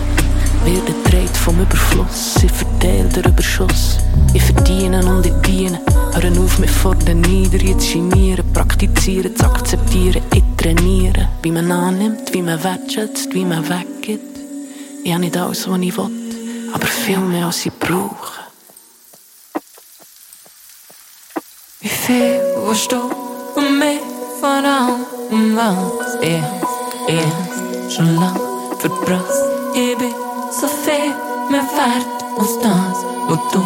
[0.63, 2.35] wird gedreht vom Überfluss.
[2.35, 3.97] Sie verteilt den Überschuss.
[4.33, 5.79] Ich verdiene und ich diene.
[6.13, 8.45] Hören auf, mich vor den Niederen zu genieren.
[8.53, 11.29] Praktizieren, zu akzeptieren, ich trainiere.
[11.41, 14.37] Wie man annimmt, wie man wertschätzt, wie man weggibt.
[15.03, 16.09] Ich habe nicht alles, was ich will,
[16.73, 18.41] aber viel mehr, als ich brauche.
[21.81, 23.09] Wie viel willst du
[23.53, 23.99] von mir
[24.39, 25.55] verlangen?
[25.55, 26.43] Was ich,
[27.07, 28.52] ich schon lang
[28.83, 29.43] verprasst.
[29.73, 30.13] Ich bin
[30.51, 31.11] so viel
[31.49, 32.97] mehr wert als das,
[33.29, 33.61] was du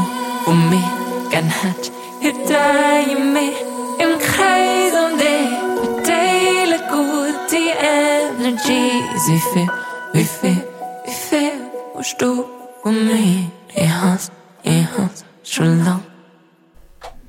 [0.46, 0.90] von mir
[1.32, 1.92] gern hättest.
[2.22, 3.58] Ich drehe mich
[4.04, 5.52] im Kreis um dich,
[5.82, 7.64] verteile gute
[7.98, 9.24] Energies.
[9.28, 9.70] Wie viel,
[10.14, 10.64] wie viel,
[11.06, 11.52] wie viel
[11.96, 12.46] willst du
[12.84, 13.52] von mir?
[13.76, 14.32] Ich has,
[14.64, 16.04] ich has schon lang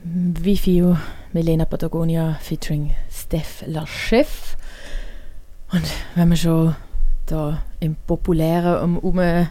[0.05, 0.97] Wie viel
[1.33, 4.57] Milena Patagonia featuring Steph Lachef.
[5.73, 6.77] Und wenn wir schon
[7.31, 9.47] da im Populären um äh,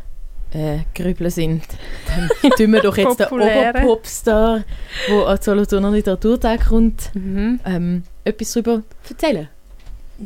[0.96, 1.64] grübeln sind,
[2.08, 3.28] dann tun wir doch jetzt den.
[3.28, 4.64] Oberpopstar,
[5.10, 7.60] der an Solothurner Literaturtag kommt, Mhm.
[7.66, 9.48] ähm, etwas darüber erzählen.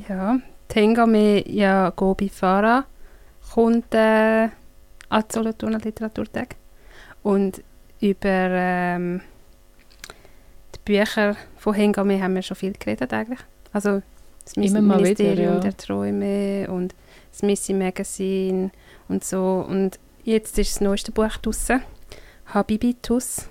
[0.08, 2.86] Ja, Tengame ja Gobi Farah
[3.54, 4.48] kommt äh,
[5.10, 6.56] an die Solothurner Literaturtag.
[7.24, 7.62] Und
[8.00, 9.22] über ähm,
[10.76, 13.40] die Bücher von Hengame haben wir schon viel geredet eigentlich.
[13.74, 14.02] Also
[14.44, 15.60] das Immer mal wieder, Ministerium ja.
[15.60, 16.96] der Träume und
[17.32, 18.72] das Missy Magazine
[19.08, 19.66] und so.
[19.68, 21.82] Und jetzt ist das neueste Buch draussen,
[22.48, 23.48] Habibitus.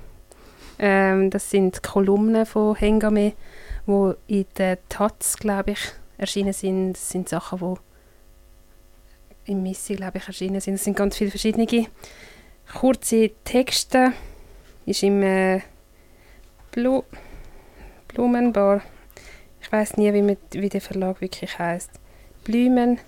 [0.79, 3.35] Ähm, das sind Kolumnen von Hengame,
[3.87, 5.81] wo in der Taz, glaube ich,
[6.17, 6.95] erschienen sind.
[6.95, 7.59] Das sind Sachen,
[9.47, 10.75] die im Missy, glaube ich, erschienen sind.
[10.75, 11.67] Es sind ganz viele verschiedene
[12.73, 14.13] kurze Texte.
[14.87, 15.61] Ist im äh,
[16.73, 17.03] Blu
[18.09, 18.83] Blumenbar.
[19.61, 21.91] Ich weiß nie, wie, mit, wie der Verlag wirklich heißt.
[22.45, 22.99] Blumen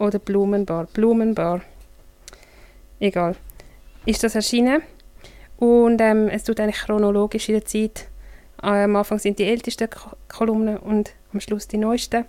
[0.00, 0.86] oder Blumenbar.
[0.92, 1.60] Blumenbar.
[2.98, 3.36] Egal.
[4.06, 4.82] Ist das erschienen?
[5.58, 8.08] Und ähm, es tut eigentlich chronologisch in der Zeit.
[8.58, 12.24] Am Anfang sind die ältesten Ko- Kolumnen und am Schluss die neuesten.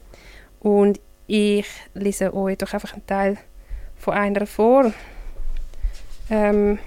[0.59, 3.37] Und ich lese euch doch einfach einen Teil
[3.97, 4.93] von einer vor.
[6.29, 6.79] Ähm,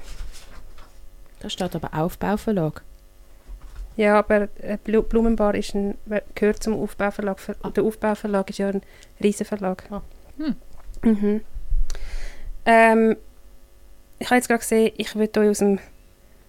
[1.41, 2.83] Da steht aber Aufbauverlag.
[3.97, 5.97] ja, aber äh, Blu Blumenbar ist ein,
[6.35, 7.39] gehört zum Aufbauverlag.
[7.41, 7.71] Ver Ah.
[7.71, 8.83] Der Aufbauverlag ist ja ein
[9.23, 9.85] Riesenverlag.
[9.91, 10.03] Ah.
[10.39, 10.57] Hm.
[11.05, 11.41] Mhm.
[12.67, 13.17] Ähm,
[14.19, 15.79] ich habe jetzt gerade gesehen, ich würde euch aus dem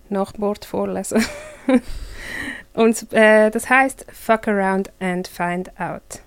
[0.10, 1.24] Nachwort vorlesen.
[2.74, 6.22] Und äh, das heißt Fuck around and find out.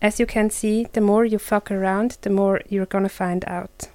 [0.00, 3.88] As you can see, the more you fuck around, the more you're gonna find out.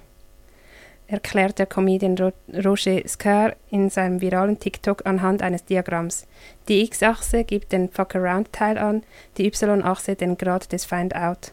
[1.06, 2.32] Erklärt der Comedian Ro
[2.64, 6.26] Roger Skar in seinem viralen TikTok anhand eines Diagramms.
[6.68, 9.02] Die X-Achse gibt den Fuck around-Teil an,
[9.36, 11.52] die Y-Achse den Grad des Find out.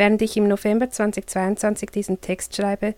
[0.00, 2.94] Während ich im November 2022 diesen Text schreibe,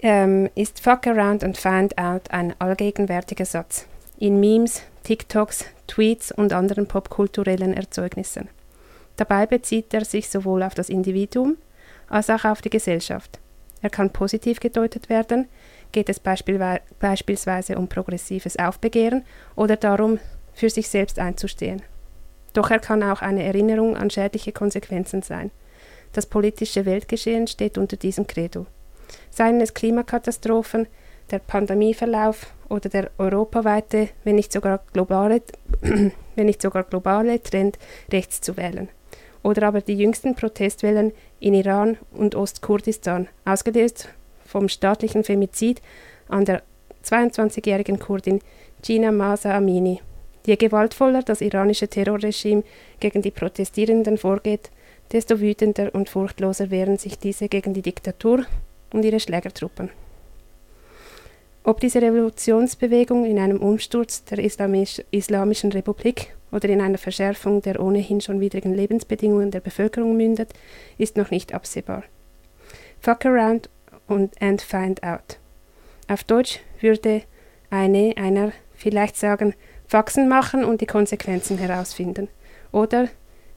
[0.00, 3.86] ähm, ist Fuck around and find out ein allgegenwärtiger Satz.
[4.18, 8.48] In Memes, TikToks, Tweets und anderen popkulturellen Erzeugnissen.
[9.16, 11.56] Dabei bezieht er sich sowohl auf das Individuum
[12.10, 13.38] als auch auf die Gesellschaft.
[13.80, 15.48] Er kann positiv gedeutet werden,
[15.92, 19.24] geht es beispielsweise um progressives Aufbegehren
[19.56, 20.18] oder darum,
[20.52, 21.80] für sich selbst einzustehen.
[22.52, 25.50] Doch er kann auch eine Erinnerung an schädliche Konsequenzen sein.
[26.12, 28.66] Das politische Weltgeschehen steht unter diesem Credo.
[29.30, 30.86] Seien es Klimakatastrophen,
[31.30, 35.42] der Pandemieverlauf oder der europaweite, wenn nicht sogar globale,
[35.80, 37.78] wenn nicht sogar globale Trend,
[38.10, 38.88] rechts zu wählen.
[39.42, 44.08] Oder aber die jüngsten Protestwellen in Iran und Ostkurdistan, ausgelöst
[44.44, 45.80] vom staatlichen Femizid
[46.28, 46.62] an der
[47.04, 48.40] 22-jährigen Kurdin
[48.82, 50.00] Gina Masa Amini.
[50.46, 52.64] Je gewaltvoller das iranische Terrorregime
[53.00, 54.70] gegen die Protestierenden vorgeht,
[55.12, 58.44] desto wütender und furchtloser wehren sich diese gegen die Diktatur
[58.92, 59.90] und ihre Schlägertruppen.
[61.64, 67.80] Ob diese Revolutionsbewegung in einem Umsturz der Islamisch Islamischen Republik oder in einer Verschärfung der
[67.80, 70.52] ohnehin schon widrigen Lebensbedingungen der Bevölkerung mündet,
[70.98, 72.02] ist noch nicht absehbar.
[73.00, 73.70] Fuck around
[74.08, 75.38] und and find out.
[76.08, 77.22] Auf Deutsch würde
[77.70, 79.54] eine einer vielleicht sagen,
[79.88, 82.28] wachsen machen und die Konsequenzen herausfinden.
[82.72, 83.08] Oder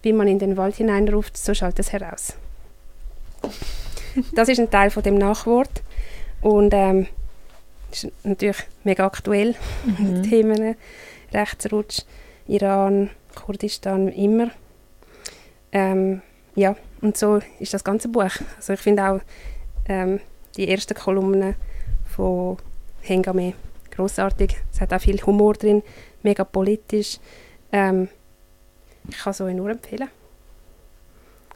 [0.06, 2.36] wie man in den Wald hineinruft, so schallt es heraus.
[4.34, 5.82] Das ist ein Teil von dem Nachwort
[6.42, 7.08] und ähm,
[7.92, 9.56] ist natürlich mega aktuell.
[9.84, 10.22] Mhm.
[10.30, 10.76] Themen,
[11.34, 12.04] Rechtsrutsch,
[12.48, 14.52] Iran, Kurdistan, immer.
[15.72, 16.22] Ähm,
[16.54, 18.30] ja, und so ist das ganze Buch.
[18.58, 19.20] Also ich finde auch
[19.90, 20.20] ähm,
[20.56, 21.56] die ersten Kolumnen
[22.16, 22.58] von
[23.02, 23.54] Hengame
[23.90, 24.56] großartig.
[24.72, 25.82] Es hat auch viel Humor drin,
[26.22, 27.18] mega politisch.
[27.72, 28.08] Ähm,
[29.10, 30.10] ich kann es euch nur empfehlen.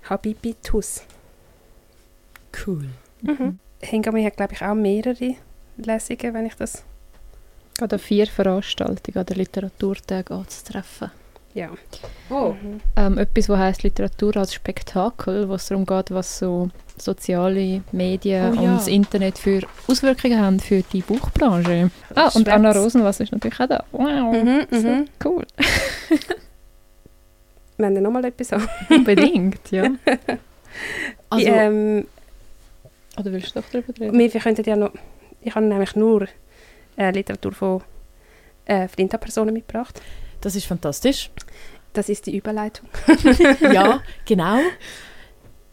[0.09, 1.03] Habibi Tus.
[2.65, 2.85] Cool.
[3.21, 3.59] Mhm.
[3.81, 5.35] Hengame hat, glaube ich, auch mehrere
[5.77, 6.83] Lesungen, wenn ich das...
[7.77, 11.11] Gerade vier Veranstaltungen an der Literaturtag anzutreffen.
[11.53, 11.69] Ja.
[12.29, 12.53] Oh.
[12.61, 12.81] Mhm.
[12.95, 18.51] Ähm, etwas, was heißt Literatur als Spektakel, wo es darum geht, was so soziale Medien
[18.51, 18.61] Oh ja.
[18.61, 21.89] und das Internet für Auswirkungen haben für die Buchbranche.
[22.15, 22.47] Ah, und Schwätz.
[22.49, 23.83] Anna Rosenwasser ist natürlich auch da.
[23.91, 25.05] Wow, Mhm, so mhm.
[27.79, 27.85] cool.
[27.85, 28.67] Wenn ihr nochmal etwas an.
[28.89, 29.89] Unbedingt, ja.
[31.31, 32.07] Also, ähm,
[33.17, 34.17] Oder willst du doch darüber reden?
[34.17, 34.91] wir, wir könnten ja noch...
[35.41, 36.27] Ich habe nämlich nur
[36.95, 37.83] äh, Literatur von
[38.65, 40.01] äh, Flinta-Personen mitgebracht.
[40.41, 41.31] das ist fantastisch.
[41.93, 42.87] Das ist die Überleitung.
[43.61, 44.59] ja, genau.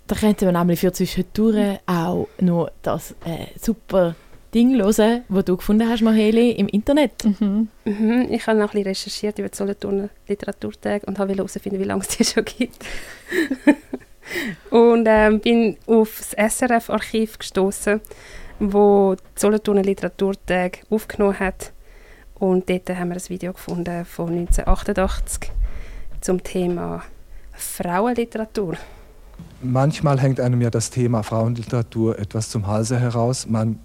[0.07, 4.15] Da könnten wir nämlich für zwischendurch auch noch das äh, super
[4.57, 7.13] Ding hören, das du gefunden hast, Maheli, im Internet.
[7.27, 7.69] Mhm.
[7.85, 11.85] Mhm, ich habe noch ein bisschen recherchiert über die Solothurner Literaturtage und habe herausfinden, wie
[11.85, 12.83] lange es die schon gibt.
[14.71, 18.01] und ähm, bin auf das SRF-Archiv gestoßen,
[18.59, 21.75] wo die Solothurner Literaturtage aufgenommen hat.
[22.39, 25.53] Und dort haben wir ein Video gefunden von 1988
[26.23, 27.03] zum Thema
[27.53, 28.79] Frauenliteratur.
[29.61, 33.47] Manchmal hängt einem ja das Thema Frauenliteratur etwas zum Halse heraus.
[33.47, 33.81] Man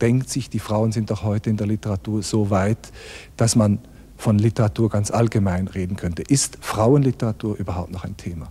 [0.00, 2.92] denkt sich, die Frauen sind doch heute in der Literatur so weit,
[3.36, 3.78] dass man
[4.16, 6.22] von Literatur ganz allgemein reden könnte.
[6.22, 8.50] Ist Frauenliteratur überhaupt noch ein Thema?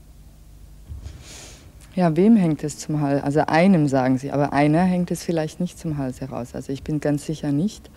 [1.96, 3.24] Ja, wem hängt es zum Hals?
[3.24, 6.56] Also einem sagen sie, aber einer hängt es vielleicht nicht zum Hals heraus.
[6.56, 7.90] Also ich bin ganz sicher nicht.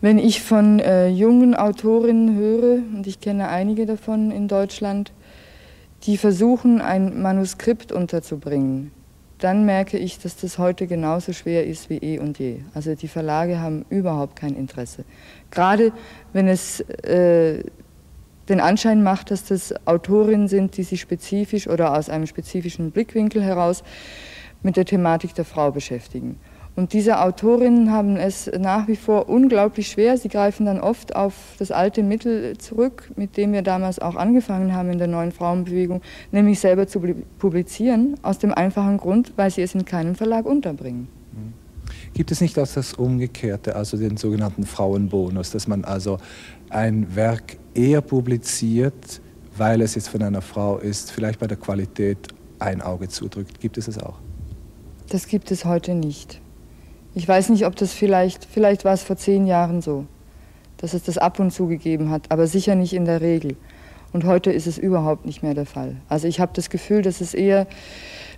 [0.00, 5.12] Wenn ich von äh, jungen Autorinnen höre, und ich kenne einige davon in Deutschland,
[6.04, 8.92] die versuchen, ein Manuskript unterzubringen,
[9.40, 12.60] dann merke ich, dass das heute genauso schwer ist wie eh und je.
[12.74, 15.04] Also die Verlage haben überhaupt kein Interesse.
[15.50, 15.92] Gerade
[16.32, 17.64] wenn es äh,
[18.48, 23.42] den Anschein macht, dass das Autorinnen sind, die sich spezifisch oder aus einem spezifischen Blickwinkel
[23.42, 23.82] heraus
[24.62, 26.38] mit der Thematik der Frau beschäftigen.
[26.80, 30.16] Und diese Autorinnen haben es nach wie vor unglaublich schwer.
[30.16, 34.74] Sie greifen dann oft auf das alte Mittel zurück, mit dem wir damals auch angefangen
[34.74, 36.00] haben in der neuen Frauenbewegung,
[36.32, 37.02] nämlich selber zu
[37.38, 41.08] publizieren, aus dem einfachen Grund, weil sie es in keinem Verlag unterbringen.
[42.14, 46.16] Gibt es nicht auch das Umgekehrte, also den sogenannten Frauenbonus, dass man also
[46.70, 49.20] ein Werk eher publiziert,
[49.54, 53.60] weil es jetzt von einer Frau ist, vielleicht bei der Qualität ein Auge zudrückt?
[53.60, 54.18] Gibt es das auch?
[55.10, 56.40] Das gibt es heute nicht.
[57.14, 60.06] Ich weiß nicht, ob das vielleicht, vielleicht war es vor zehn Jahren so,
[60.76, 63.56] dass es das ab und zu gegeben hat, aber sicher nicht in der Regel.
[64.12, 65.96] Und heute ist es überhaupt nicht mehr der Fall.
[66.08, 67.66] Also ich habe das Gefühl, dass es eher,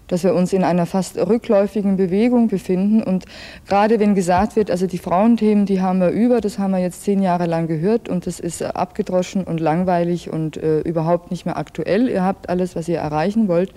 [0.06, 3.02] dass wir uns in einer fast rückläufigen Bewegung befinden.
[3.02, 3.26] Und
[3.68, 7.04] gerade wenn gesagt wird, also die Frauenthemen, die haben wir über, das haben wir jetzt
[7.04, 11.58] zehn Jahre lang gehört und das ist abgedroschen und langweilig und äh, überhaupt nicht mehr
[11.58, 12.08] aktuell.
[12.08, 13.72] Ihr habt alles, was ihr erreichen wollt.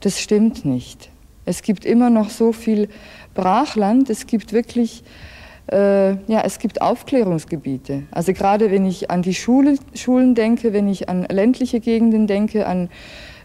[0.00, 1.10] Das stimmt nicht.
[1.46, 2.88] Es gibt immer noch so viel
[3.34, 4.10] Brachland.
[4.10, 5.02] Es gibt wirklich,
[5.70, 8.04] äh, ja, es gibt Aufklärungsgebiete.
[8.10, 12.66] Also gerade wenn ich an die Schule, Schulen denke, wenn ich an ländliche Gegenden denke,
[12.66, 12.88] an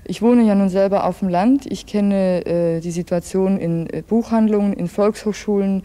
[0.07, 1.65] ich wohne ja nun selber auf dem Land.
[1.71, 5.83] Ich kenne äh, die Situation in äh, Buchhandlungen, in Volkshochschulen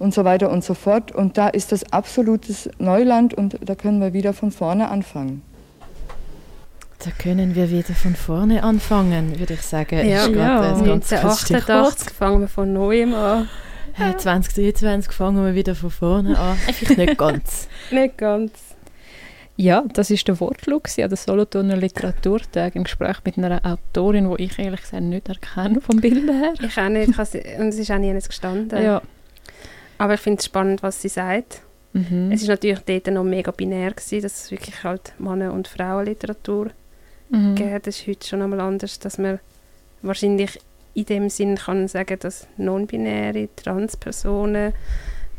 [0.00, 1.12] und so weiter und so fort.
[1.12, 5.42] Und da ist das absolutes Neuland und da können wir wieder von vorne anfangen.
[7.04, 10.08] Da können wir wieder von vorne anfangen, würde ich sagen.
[10.08, 11.70] Ja, Ist gerade ein ganz gutes Stichwort.
[11.70, 13.48] 1988 fangen wir von neuem an.
[13.94, 16.56] Hey, 2023 fangen wir wieder von vorne an.
[16.66, 17.68] Einfach nicht ganz.
[17.90, 18.52] Nicht ganz.
[19.56, 24.32] Ja, das ist der Wortlaut gewesen an der Solothurner Literaturtag im Gespräch mit einer Autorin,
[24.36, 26.54] die ich ehrlich gesagt nicht erkenne vom Bild her.
[26.60, 27.08] Ich auch nicht.
[27.08, 28.80] Ich Und es ist auch nie gestanden.
[28.80, 29.02] Ja.
[29.98, 31.62] Aber ich finde es spannend, was sie sagt.
[31.94, 32.30] Mhm.
[32.32, 36.70] Es ist natürlich dort noch mega binär gewesen, dass es wirklich halt Männer- und Frauenliteratur
[37.32, 37.54] Mhm.
[37.54, 39.40] gegeben Das ist heute schon einmal anders, dass man
[40.02, 40.60] wahrscheinlich
[40.94, 44.74] in dem Sinn kann sagen, dass non-binäre Transpersonen,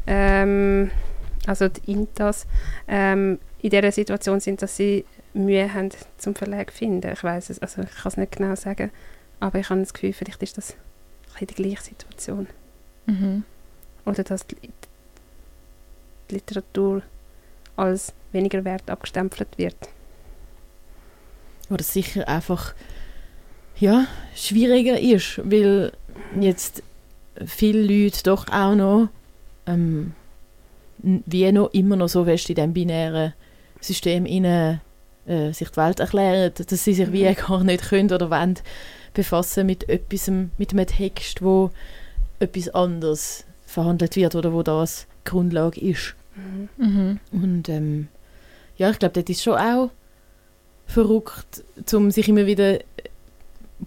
[0.07, 0.89] ähm,
[1.45, 2.47] also die Intas,
[2.87, 7.11] ähm, in dieser Situation sind, dass sie Mühe haben, zum Verlag zu finden.
[7.13, 8.89] Ich weiß es, also ich kann es nicht genau sagen,
[9.39, 10.75] aber ich habe das Gefühl, vielleicht ist das
[11.39, 12.47] ein die gleiche Situation.
[13.05, 13.43] Mhm.
[14.05, 14.57] Oder dass die
[16.29, 17.03] Literatur
[17.75, 19.77] als weniger wert abgestempelt wird.
[21.73, 22.73] Oder sicher einfach
[23.79, 24.05] ja,
[24.35, 25.91] schwieriger ist, weil
[26.39, 26.83] jetzt
[27.45, 29.09] viele Leute doch auch noch
[29.65, 30.13] ähm,
[30.97, 33.33] wie noch immer noch so fest in diesem binären
[33.81, 34.81] System innen,
[35.25, 38.59] äh, sich die Welt erklären, dass sie sich wie gar nicht können oder wollen
[39.13, 41.71] befassen mit etwas, mit einem Text, wo
[42.39, 46.15] etwas anderes verhandelt wird oder wo das Grundlage ist.
[46.77, 47.19] Mhm.
[47.31, 48.07] Und ähm,
[48.77, 49.91] ja, ich glaube, das ist schon auch
[50.85, 51.63] verrückt,
[51.93, 52.83] um sich immer wieder äh,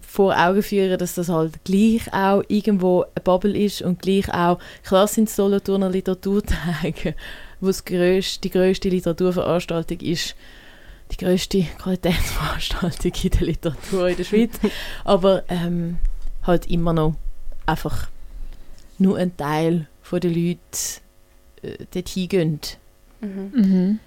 [0.01, 4.31] vor Augen zu führen, dass das halt gleich auch irgendwo eine Bubble ist und gleich
[4.33, 7.15] auch, klar sind Solothurner Literaturtage,
[7.59, 10.35] wo es grösste, die grösste Literaturveranstaltung ist,
[11.11, 14.51] die grösste Qualitätsveranstaltung in der Literatur in der Schweiz,
[15.03, 15.97] aber ähm,
[16.43, 17.15] halt immer noch
[17.65, 18.09] einfach
[18.97, 20.59] nur ein Teil von den Leuten
[21.61, 22.59] äh, dorthin gehen.
[23.21, 23.51] Mhm.
[23.53, 23.99] Mhm.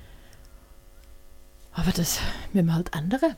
[1.73, 2.21] Aber das
[2.53, 3.37] müssen wir halt ändern.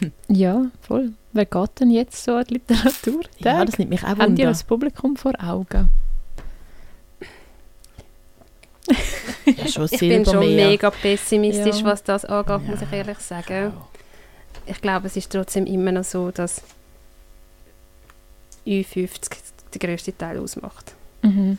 [0.28, 1.12] Ja, voll.
[1.34, 3.20] Wer geht denn jetzt so an die Literatur?
[3.38, 4.44] Ja, das nimmt mich auch Haben die wunder.
[4.46, 5.90] das Publikum vor Augen?
[9.46, 10.68] Ja, schon Ich bin schon Silbermeer.
[10.68, 11.84] mega pessimistisch, Ja.
[11.84, 13.72] was das angeht, muss ich ehrlich sagen.
[14.66, 16.62] Ich glaube, es ist trotzdem immer noch so, dass
[18.66, 19.30] Ü50
[19.74, 20.94] den grössten Teil ausmacht.
[21.22, 21.58] Mhm.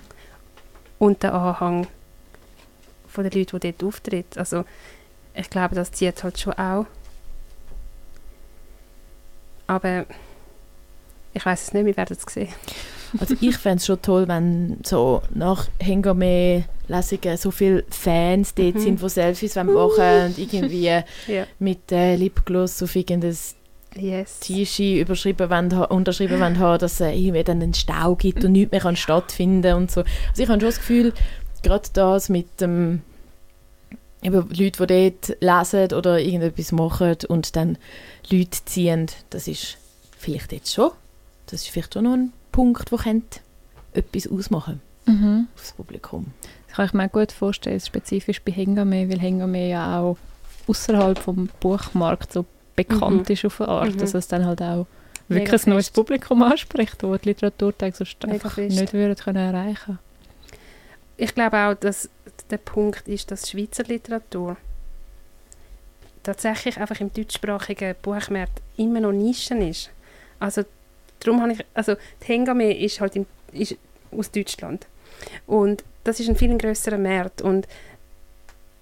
[0.98, 1.88] Und der Anhang
[3.08, 4.38] von den Leuten, die dort auftritt.
[4.38, 4.66] Also
[5.36, 6.86] ich glaube, das zieht halt schon auch.
[9.68, 10.06] Aber
[11.34, 12.50] ich weiß es nicht, wir werden es sehen.
[13.20, 18.80] Also ich fände es schon toll, wenn so nach Hengame-Lesungen so viele Fans dort Mhm.
[18.80, 20.86] sind, die Selfies wollen machen und irgendwie
[21.28, 21.46] Ja.
[21.60, 23.36] mit äh, Lipgloss auf irgendein
[23.98, 24.42] Yes.
[24.42, 28.72] T-Shirt überschrieben wollen, unterschrieben wollen, haben, dass es irgendwie dann einen Stau gibt und nichts
[28.74, 30.02] mehr kann stattfinden und so.
[30.02, 31.14] Also ich habe schon das Gefühl,
[31.64, 33.02] gerade das mit dem
[34.26, 37.78] eben Leute, die dort lesen oder irgendetwas machen und dann
[38.30, 39.78] Leute ziehen, das ist
[40.18, 40.92] vielleicht jetzt schon,
[41.48, 43.40] das ist vielleicht schon noch ein Punkt, der könnte
[43.94, 45.48] etwas ausmachen Mhm.
[45.56, 46.28] aufs Publikum.
[46.68, 50.18] Das kann ich mir gut vorstellen, spezifisch bei Hengame, weil Hengame ja auch
[50.68, 52.44] außerhalb vom Buchmarkt so
[52.76, 53.34] bekannt Mhm.
[53.34, 53.98] ist auf eine Art, Mhm.
[54.00, 54.88] dass es dann halt auch
[55.28, 55.92] Mega wirklich ein neues.
[55.92, 58.80] Publikum anspricht, wo die Literaturtage sonst Mega einfach fest.
[58.80, 60.00] nicht würden können erreichen
[61.18, 62.10] Ich glaube auch, dass
[62.50, 64.58] der Punkt ist, dass Schweizer Literatur
[66.24, 69.92] tatsächlich einfach im deutschsprachigen Buchmarkt immer noch Nischen ist.
[70.40, 70.64] Also
[71.20, 73.78] darum habe ich, also die Hengame ist halt im, ist
[74.12, 74.88] aus Deutschland
[75.48, 77.68] und das ist ein viel größerer Markt und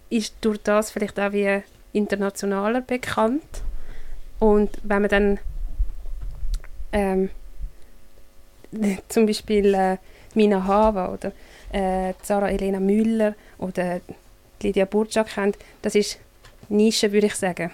[0.09, 1.61] ist durch das vielleicht auch wie
[1.91, 3.61] internationaler bekannt
[4.39, 5.39] und wenn man dann
[6.91, 7.29] ähm,
[9.09, 9.97] zum Beispiel äh,
[10.33, 11.31] Mina Hava oder
[11.73, 13.99] äh, Sarah Elena Müller oder
[14.61, 16.19] Lydia Burczak kennt, das ist
[16.69, 17.71] Nische, würde ich sagen.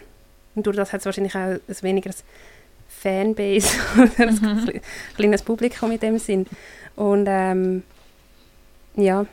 [0.56, 2.24] Und durch das hat es wahrscheinlich auch ein wenigeres
[2.88, 4.82] Fanbase oder ein kle-
[5.16, 6.48] kleines Publikum in dem Sinn.
[6.96, 7.84] Und ähm,
[8.96, 9.26] ja,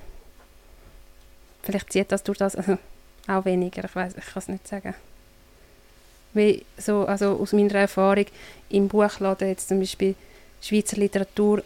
[1.63, 2.79] vielleicht zieht das durch das also,
[3.27, 4.95] auch weniger, ich weiß, ich kann es nicht sagen.
[6.35, 8.27] Weil so, also aus meiner Erfahrung
[8.69, 10.15] im Buchladen jetzt zum Beispiel
[10.61, 11.63] Schweizer Literatur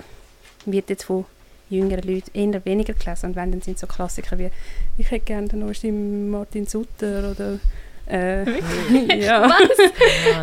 [0.65, 1.25] wird jetzt von
[1.71, 3.27] jüngeren Leuten eher weniger gelesen.
[3.31, 4.51] Und wenn, dann sind so Klassiker wie
[4.99, 7.59] «Ich hätte gerne den neuesten Martin Sutter» oder
[8.07, 8.45] äh,
[9.21, 9.47] ja.
[9.49, 9.59] Ja,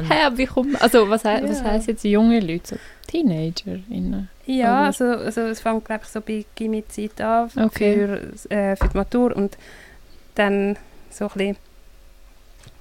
[0.09, 1.65] Hä, aber wie kommt, also was, he was Ja.
[1.65, 2.75] heisst jetzt junge Leute, so
[3.07, 4.29] TeenagerInnen?
[4.45, 7.93] ja, also, also es fängt glaube ich so bei Gimmi-Zeit an Okay.
[8.07, 9.57] für, äh, für die Matur und
[10.35, 10.77] dann
[11.09, 11.31] so ein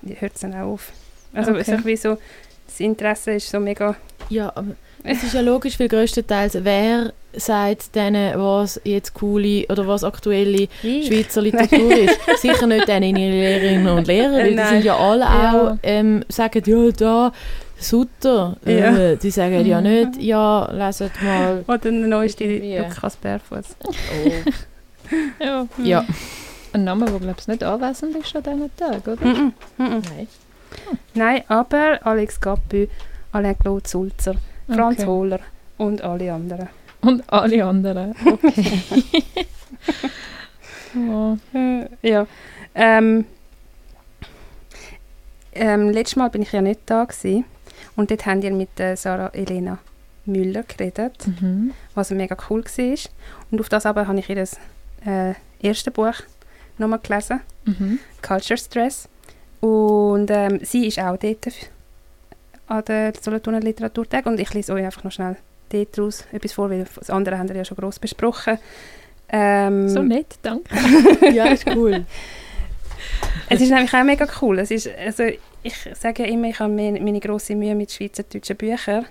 [0.05, 0.93] bisschen hört es dann auch auf.
[1.33, 1.73] Also es ist Okay.
[1.79, 2.19] irgendwie so,
[2.67, 3.97] das Interesse ist so mega
[4.29, 4.77] Ja, aber
[5.07, 10.69] es ist ja logisch, weil größtenteils wer sagt denen, was jetzt coole oder was aktuelle
[10.83, 11.07] Ich.
[11.07, 12.19] Schweizer Literatur ist.
[12.41, 14.69] Sicher nicht denen ihre Lehrerinnen und Lehrer, weil die Nein.
[14.69, 15.53] sind ja alle Ja.
[15.73, 17.33] auch, ähm, sagen, ja, da,
[17.79, 18.57] Sutter.
[18.65, 19.15] Äh, Ja.
[19.17, 19.87] Die sagen ja Mhm.
[19.87, 21.63] nicht, ja, leset mal.
[21.69, 22.45] Oder der neueste.
[22.45, 23.77] Lukas Bärfuss.
[25.41, 25.67] Ja.
[25.83, 26.05] Ja.
[26.73, 29.25] Ein Name, der glaube ich nicht anwesend ist an diesem Tag, oder?
[29.25, 29.53] Mhm.
[29.79, 30.03] Mhm.
[30.17, 30.29] Nein.
[31.15, 32.89] Nein, aber Alex Gappü,
[33.33, 34.35] Alain Claude Sulzer,
[34.67, 35.07] Franz Okay.
[35.07, 35.41] Hohler
[35.79, 36.69] und alle anderen.
[37.03, 38.15] Und alle anderen.
[38.25, 38.83] Okay.
[40.97, 41.37] oh.
[42.03, 42.27] Ja.
[42.75, 43.25] Ähm,
[45.53, 47.45] ähm, letztes Mal bin ich ja nicht da gewesen.
[47.97, 49.79] und dort haben wir mit äh, Sarah Elena
[50.25, 51.73] Müller geredet, Mhm.
[51.95, 52.99] was mega cool war.
[53.51, 54.45] Und auf das aber habe ich ihr
[55.07, 56.15] äh, erste Buch
[56.79, 57.99] nochmal gelesen, Mhm.
[58.23, 59.09] Culture Stress.
[59.61, 61.47] Und ähm, sie ist auch dort
[62.69, 65.37] an der Solothurner Literaturtag und ich lese euch einfach noch schnell
[65.71, 68.59] dort raus etwas vor, weil das andere haben wir ja schon gross besprochen.
[69.29, 70.75] Ähm, So nett, danke.
[71.33, 72.05] Ja, ist cool.
[73.49, 74.59] Es ist nämlich auch mega cool.
[74.59, 75.25] Es ist, also
[75.63, 79.07] ich sage ja immer, ich habe meine, meine grosse Mühe mit schweizerdeutschen Büchern.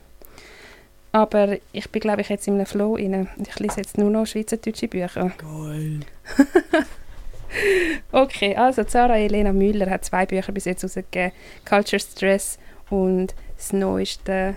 [1.12, 3.30] Aber ich bin, glaube ich, jetzt in einem Flow rein.
[3.38, 5.32] Ich lese jetzt nur noch schweizerdeutsche Bücher.
[5.38, 6.00] Geil.
[8.12, 11.32] Okay, also Sarah Elena Müller hat zwei Bücher bis jetzt rausgegeben.
[11.64, 14.56] Culture Stress und das neueste...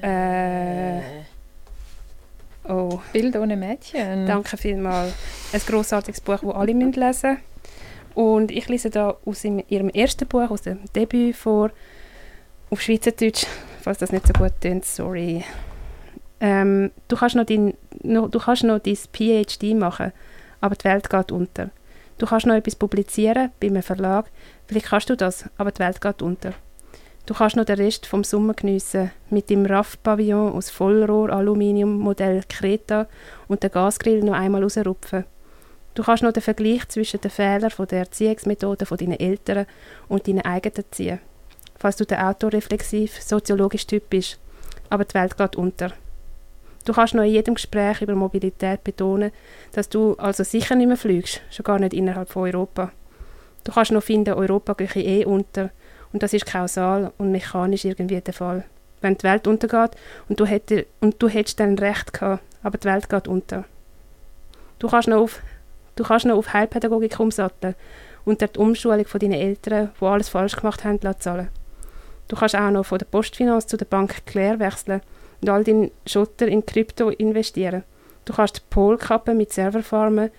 [0.00, 1.00] Äh,
[2.68, 4.26] oh, Bild ohne Mädchen.
[4.26, 5.14] danke vielmals.
[5.52, 7.38] Ein grossartiges Buch, das alle müssen lesen
[8.14, 11.70] Und ich lese da aus ihrem ersten Buch, aus dem Debüt vor,
[12.70, 13.46] auf Schweizerdeutsch,
[13.82, 15.44] falls das nicht so gut tönt, sorry.
[16.40, 20.12] Ähm, du, kannst noch dein, noch, du kannst noch dein PhD machen,
[20.60, 21.70] aber die Welt geht unter.
[22.18, 24.26] Du kannst noch etwas publizieren bei einem Verlag,
[24.66, 26.54] vielleicht kannst du das, aber die Welt geht unter.
[27.24, 33.06] Du kannst noch den Rest vom Sommer geniessen mit dem RAF-Pavillon aus Vollrohr-Aluminium-Modell Kreta
[33.46, 35.24] und den Gasgrill noch einmal rausrupfen.
[35.94, 39.66] Du kannst noch den Vergleich zwischen den Fehlern von der Erziehungsmethoden von deinen Eltern
[40.08, 41.20] und deinen eigenen ziehen,
[41.78, 44.40] falls du der autoreflexiv, soziologisch Typ bist.
[44.90, 45.92] Aber die Welt geht unter.
[46.84, 49.30] Du kannst noch in jedem Gespräch über Mobilität betonen,
[49.72, 52.90] dass du also sicher nicht mehr fliegst, schon gar nicht innerhalb von Europa.
[53.62, 55.70] Du kannst noch finden, Europa gehe eh unter
[56.12, 58.64] und das ist kausal und mechanisch irgendwie der Fall.
[59.00, 59.92] Wenn die Welt untergeht
[60.28, 63.64] und du, hätte, und du hättest dann recht gehabt, aber die Welt geht unter.
[64.78, 65.40] Du kannst noch auf,
[65.96, 67.74] du kannst noch auf Heilpädagogik umsatteln
[68.24, 71.48] und dir die Umschulung von deinen Eltern, die alles falsch gemacht haben, zahlen.
[72.28, 75.02] Du kannst auch noch von der Postfinanz zu der Bank Claire wechseln
[75.40, 77.82] und all deinen Schotter in Krypto investieren.
[78.24, 80.30] Du kannst die Polkappe mit Serverfarmen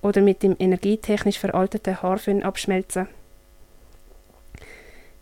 [0.00, 3.08] oder mit dem energietechnisch veralteten Haarföhn abschmelzen.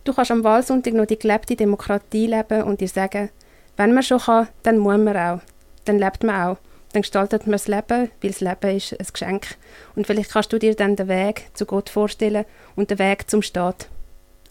[0.05, 3.31] Du kannst am Wahlsonntag noch die gelebte Demokratie leben und dir sagen,
[3.77, 5.41] wenn man schon kann, dann muss man auch.
[5.85, 6.59] Dann lebt man auch.
[6.93, 9.57] Dann gestaltet man das Leben, weil das Leben ist ein Geschenk.
[9.95, 12.45] Und vielleicht kannst du dir dann den Weg zu Gott vorstellen
[12.77, 13.89] und den Weg zum Staat.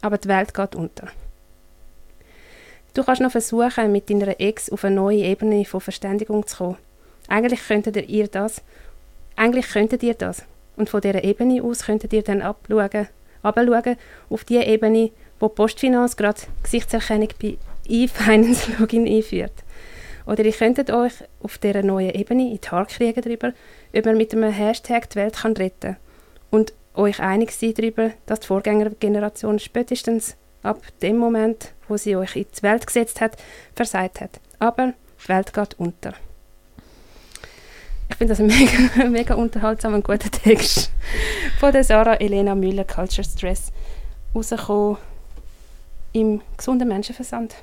[0.02, 1.08] Aber die Welt geht unter.
[2.93, 6.78] Du kannst noch versuchen, mit deiner Ex auf eine neue Ebene von Verständigung zu kommen.
[7.28, 8.62] Eigentlich könntet ihr das.
[9.36, 10.43] Eigentlich könntet ihr das.
[10.76, 13.08] Und von dieser Ebene aus könntet ihr dann abschauen,
[13.43, 13.95] abschauen
[14.30, 15.12] auf die Ebene,
[15.42, 19.64] wo die Postfinanz gerade Gesichtserkennung bei E-Finance Login einführt.
[20.26, 23.54] Oder ihr könntet euch auf dieser neuen Ebene in die Haare kriegen darüber,
[23.94, 25.98] ob man mit einem Hashtag die Welt kann retten
[26.52, 32.36] und euch einig sein darüber, dass die Vorgängergeneration spätestens ab dem Moment, wo sie euch
[32.36, 33.38] in die Welt gesetzt hat,
[33.76, 34.39] versagt hat.
[34.60, 36.14] Aber die Welt geht unter.
[38.10, 38.48] Ich finde das ein
[38.96, 40.92] mega, mega unterhaltsamer und guter Text
[41.60, 43.72] von der Sarah Elena Müller Culture Stress
[44.36, 44.98] rausgekommen
[46.14, 47.55] im gesunden Menschenversand.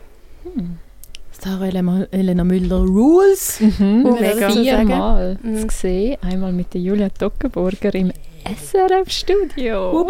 [1.32, 3.60] Sarah Elena, Elena Müller Rules.
[3.60, 4.06] Mhm.
[4.06, 4.50] Oh, mega.
[4.50, 5.68] Viermal Mhm.
[5.68, 6.16] zu sehen.
[6.22, 8.12] Einmal mit der Julia Dockenburger im
[8.44, 10.08] SRF-Studio.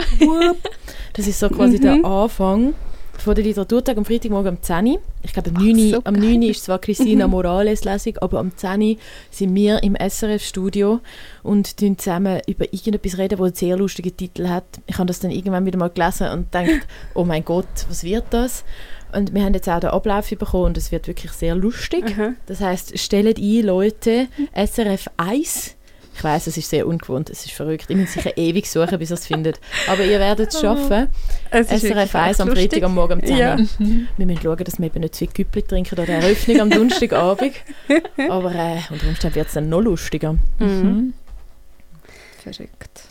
[1.15, 1.83] Das ist so quasi Mhm.
[1.83, 2.75] der Anfang
[3.21, 4.99] von der Literaturtag am Freitagmorgen um 10 Uhr.
[5.23, 8.39] Ich glaube, am 9 Uhr, so am 9 Uhr ist zwar Christina Morales Lesung, aber
[8.39, 8.97] am 10 Uhr
[9.31, 11.01] sind wir im SRF-Studio
[11.43, 14.65] und tun zusammen über irgendetwas reden, das einen sehr lustigen Titel hat.
[14.87, 18.27] Ich habe das dann irgendwann wieder mal gelesen und gedacht, oh mein Gott, was wird
[18.31, 18.65] das?
[19.13, 22.05] Und wir haben jetzt auch den Ablauf bekommen und es wird wirklich sehr lustig.
[22.13, 22.33] Aha.
[22.47, 25.78] Das heißt, stellt ein, Leute, SRF 1.
[26.19, 27.87] Ich weiß, es ist sehr ungewohnt, es ist verrückt.
[27.89, 29.61] Ich muss sicher ewig suchen, bis ihr es findet.
[29.87, 31.07] Aber ihr werdet es schaffen.
[31.49, 33.39] Es ist SRF wirklich 1 am Freitag am Morgen um 10 Uhr.
[33.39, 33.57] Ja.
[34.17, 36.71] Wir müssen schauen, dass wir eben nicht zu viel Güppli trinken an der Eröffnung am
[36.71, 37.53] Donnerstagabend.
[38.29, 40.37] Aber äh, unter Umständen wird es dann noch lustiger.
[40.59, 41.15] Mhm.
[42.43, 43.03] Verrückt.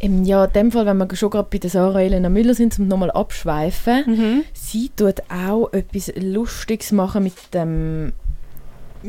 [0.00, 2.76] Ähm, ja, in dem Fall, wenn wir schon gerade bei der Sarah Elena Müller sind,
[2.80, 4.02] um nochmal abschweifen.
[4.06, 4.44] Mhm.
[4.54, 8.12] Sie tut auch etwas Lustiges machen mit dem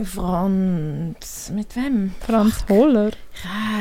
[0.04, 1.52] Franz.
[1.54, 2.12] Mit wem?
[2.26, 3.12] Franz Hohler.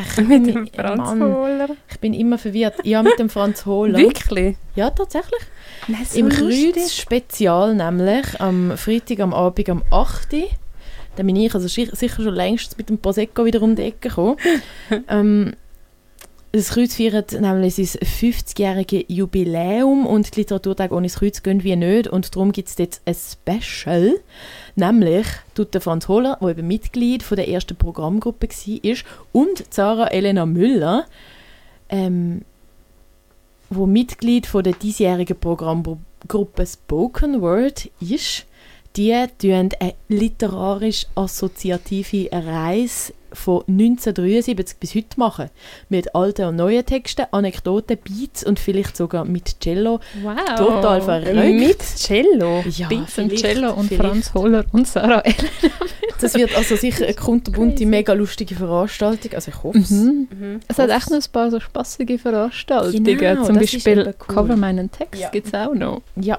[0.02, 1.68] Ich Mit bin- dem Franz Mann, Hohler.
[1.90, 2.74] Ich bin immer verwirrt.
[2.84, 3.98] Ja, mit dem Franz Hohler.
[3.98, 4.56] Wirklich?
[4.74, 5.40] Ja, tatsächlich.
[5.88, 6.28] Nein, so Im.
[6.28, 10.32] Kreuz-Spezial nämlich, am Freitag am Abend am 8.
[10.34, 10.48] Uhr.
[11.16, 14.36] Da bin ich also sicher schon längst mit dem Prosecco wieder um die Ecke gekommen.
[15.08, 15.54] ähm,
[16.52, 21.76] das Kreuz feiert nämlich sein 50-jähriges Jubiläum und die Literaturtag ohne das Kreuz gehen wie
[21.76, 24.16] nicht und darum gibt es jetzt ein Special.
[24.74, 28.96] Nämlich tut der Franz Hohler, der eben Mitglied von der ersten Programmgruppe war,
[29.32, 31.06] und Sarah Elena Müller,
[31.88, 32.42] ähm,
[33.68, 38.46] wo Mitglied von der diesjährigen Programmgruppe Spoken Word ist,
[38.96, 45.50] die tun eine literarisch-assoziative Reise von 1973 bis heute machen.
[45.88, 50.00] Mit alten und neuen Texten, Anekdoten, Beats und vielleicht sogar mit Cello.
[50.22, 50.34] Wow.
[50.56, 51.32] Total verrückt.
[51.34, 52.64] Mit Cello.
[52.68, 54.10] Ja, Beats und Cello und vielleicht.
[54.10, 55.48] Franz Holler und Sarah Ellen.
[56.20, 59.32] Das wird also sicher eine kunterbunte, mega lustige Veranstaltung.
[59.32, 59.90] Also ich hoffe es.
[59.90, 60.28] Mhm.
[60.30, 60.60] Mhm.
[60.66, 63.04] Es hat echt noch ein paar so spaßige Veranstaltungen.
[63.16, 64.14] Genau, Zum Beispiel cool.
[64.34, 65.28] Cover meinen Text Ja.
[65.30, 66.02] gibt es auch noch.
[66.16, 66.38] Ja.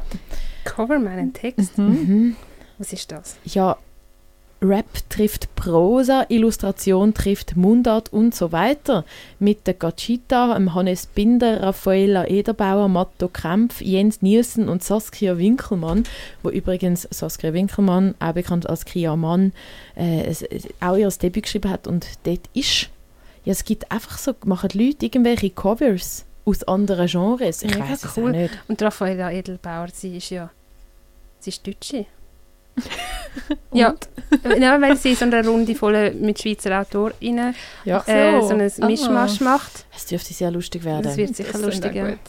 [0.63, 1.77] Cover meinen Text.
[1.77, 1.85] Mhm.
[1.85, 2.35] Mhm.
[2.77, 3.37] Was ist das?
[3.45, 3.77] ja,
[4.63, 9.05] Rap trifft Prosa, Illustration trifft Mundart und so weiter.
[9.39, 16.03] Mit der Gachita, dem Hannes Binder, Raffaella Ederbauer, Matto Kempf, Jens Nielsen und Saskia Winkelmann,
[16.43, 19.51] wo übrigens Saskia Winkelmann, auch bekannt als Kia Mann,
[19.95, 20.31] äh,
[20.79, 22.89] auch ihr Debüt geschrieben hat und dort ist.
[23.43, 27.63] Ja, es gibt einfach so, machen die Leute irgendwelche Covers aus anderen Genres.
[27.63, 28.29] Ich weiß es cool.
[28.29, 28.57] auch nicht.
[28.67, 30.49] Und Raffaella Edelbauer, sie ist ja,
[31.39, 32.05] sie ist Deutsche.
[33.73, 33.93] ja,
[34.57, 37.53] ja, weil sie so eine Runde voll mit Schweizer AutorInnen
[37.85, 38.01] Ja.
[38.07, 38.47] äh, so.
[38.47, 38.85] so ein Ah.
[38.87, 39.85] Mischmasch macht.
[39.95, 41.03] Es dürfte sehr lustig werden.
[41.03, 41.93] Das wird sicher Das lustig.
[41.95, 42.09] Ja.
[42.11, 42.19] gut.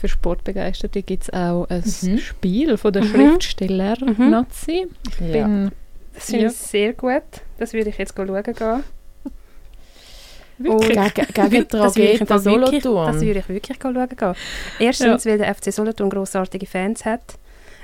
[0.00, 2.18] Für Sportbegeisterte gibt es auch ein Mhm.
[2.18, 3.08] Spiel von der Mhm.
[3.08, 4.30] Schriftsteller Mhm.
[4.30, 4.86] Nazi.
[5.08, 5.46] Ich Ja.
[5.46, 5.72] bin
[6.14, 6.50] Das finde Ja.
[6.50, 7.22] ich sehr gut.
[7.58, 8.84] Das würde ich jetzt schauen gehen.
[10.60, 13.12] Wirklich Gegen, gegen wirklich, Solothurn.
[13.12, 14.34] das würde ich wirklich schauen gehen.
[14.78, 17.38] Erstens, weil der FC Solothurn grossartige Fans hat,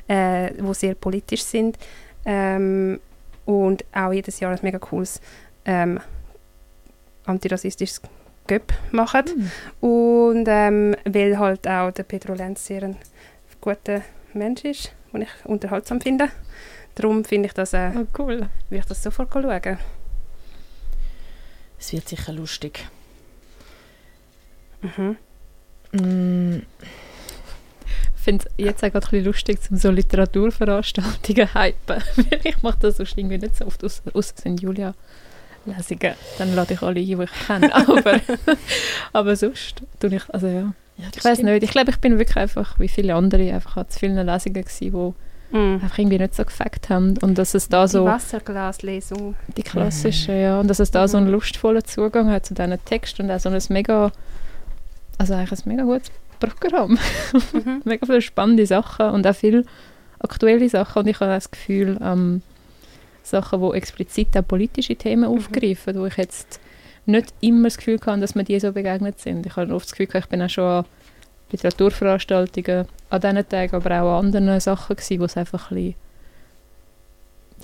[0.08, 1.78] äh, die sehr politisch sind
[2.24, 3.00] ähm,
[3.44, 5.20] und auch jedes Jahr ein mega cooles
[5.64, 6.00] ähm,
[7.24, 8.00] antirassistisches
[8.46, 9.24] Göpp machen.
[9.80, 9.88] Hm.
[9.88, 12.96] Und ähm, weil halt auch der Pedro Lenz sehr ein
[13.60, 14.02] guter
[14.32, 16.28] Mensch ist, den ich unterhaltsam finde.
[16.94, 18.48] Darum finde ich das, äh, oh, cool.
[18.70, 19.78] will ich das sofort schauen.
[21.78, 22.86] Es wird sicher lustig.
[24.82, 25.16] Mhm.
[25.92, 26.62] Mm,
[28.16, 32.02] Ich finde es jetzt auch gerade ein bisschen lustig, um so Literaturveranstaltungen hypen.
[32.16, 34.94] Weil ich mache das sonst irgendwie nicht so oft, außer außer es sind Julia
[35.64, 36.14] Lesungen.
[36.38, 37.74] Dann lade ich alle ein, die ich kenne.
[37.88, 38.20] Aber,
[39.12, 40.72] aber sonst tue ich, also ja.
[40.96, 43.88] ja, Ich weiß nicht, ich glaube, ich bin wirklich einfach, wie viele andere, einfach an
[43.88, 45.14] zu vielen Lesungen gewesen, die
[45.52, 45.80] Mhm.
[45.82, 47.16] einfach irgendwie nicht so gefällt haben.
[47.18, 49.34] Und dass es da Die so, Wasserglaslesung.
[49.56, 53.22] die klassische, ja, und dass es da so einen lustvollen Zugang hat zu diesen Texten
[53.22, 54.10] und auch so ein mega,
[55.18, 56.98] also eigentlich ein mega gutes Programm.
[57.52, 57.82] Mhm.
[57.84, 59.64] mega viele spannende Sachen und auch viele
[60.18, 62.42] aktuelle Sachen und ich habe das Gefühl, ähm,
[63.22, 65.36] Sachen, die explizit auch politische Themen Mhm.
[65.36, 66.60] aufgreifen, wo ich jetzt
[67.06, 69.46] nicht immer das Gefühl habe, dass mir die so begegnet sind.
[69.46, 70.84] Ich habe oft das Gefühl, ich bin auch schon an
[71.52, 75.94] Literaturveranstaltungen an diesen Tagen, aber auch an anderen Sachen gewesen, wo es einfach ein bisschen,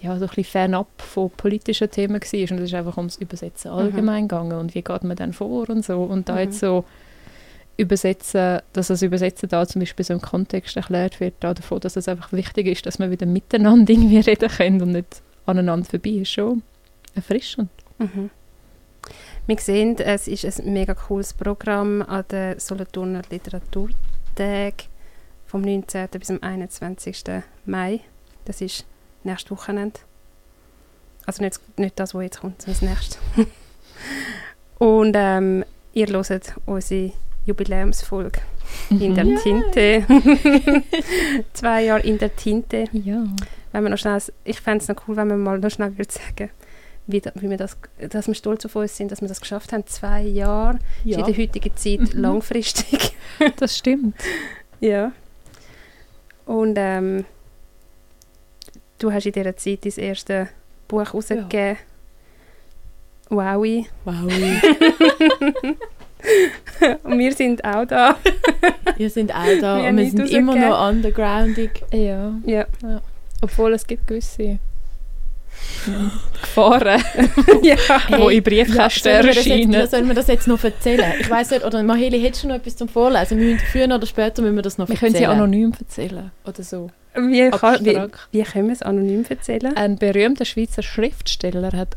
[0.02, 3.70] ja, so ein bisschen fernab von politischen Themen war und es ist einfach ums Übersetzen
[3.70, 6.38] allgemein gegangen und wie geht man dann vor und so und da Mhm.
[6.40, 6.84] jetzt so
[7.76, 11.96] übersetzen, dass das Übersetzen da zum Beispiel so im Kontext erklärt wird, da davon, dass
[11.96, 16.10] es einfach wichtig ist, dass man wieder miteinander irgendwie reden kann und nicht aneinander vorbei
[16.10, 16.62] ist schon
[17.14, 17.70] erfrischend.
[17.98, 18.30] Mhm.
[19.44, 24.84] Wir sehen, es ist ein mega cooles Programm an den Solothurner Literaturtag
[25.46, 26.08] vom 19.
[26.10, 27.24] bis zum 21.
[27.66, 28.00] Mai.
[28.44, 28.86] Das ist
[29.24, 29.98] nächstes Wochenende.
[31.26, 33.18] Also nicht, nicht das, was jetzt kommt, sondern das nächste.
[34.78, 37.12] Und ähm, ihr hört unsere
[37.44, 38.40] Jubiläumsfolge
[38.90, 40.06] in der Tinte.
[41.52, 42.84] Zwei Jahre in der Tinte.
[42.92, 43.24] Ja.
[43.72, 46.12] Wenn wir noch schnell, ich fände es noch cool, wenn wir mal noch schnell würde
[46.12, 46.50] sagen,
[47.06, 47.76] wie, da, wie wir das,
[48.10, 49.84] dass wir stolz auf uns sind, dass wir das geschafft haben.
[49.86, 52.20] Zwei Jahre ist in der heutigen Zeit Mhm.
[52.20, 53.12] langfristig.
[53.56, 54.14] Das stimmt.
[54.80, 55.10] ja.
[56.46, 57.24] Und ähm,
[58.98, 60.48] du hast in dieser Zeit dein erste
[60.86, 61.78] Buch rausgegeben.
[63.30, 63.86] Wowi.
[64.04, 64.30] Wow.
[67.04, 68.16] Und wir sind auch da.
[68.96, 71.82] Wir sind auch da Wir und wir sind immer noch undergroundig.
[71.92, 72.32] Ja.
[72.44, 72.66] Ja.
[73.40, 74.58] Obwohl es gibt gewisse
[76.40, 77.02] Gefahren,
[77.62, 77.76] ja.
[78.30, 79.88] die in Briefkästen sollen wir das jetzt, ja, erscheinen.
[79.88, 81.12] sollen wir das jetzt noch erzählen?
[81.20, 83.38] Ich weiß nicht, oder Maheli, hättest du noch etwas zum Vorlesen?
[83.38, 85.30] Wir müssen, früher oder später müssen wir das noch Wir können erzählen.
[85.30, 86.90] sie anonym erzählen oder so.
[87.14, 87.98] Wie, kann, wie,
[88.30, 89.76] wie können wir es anonym erzählen?
[89.76, 91.96] Ein berühmter Schweizer Schriftsteller hat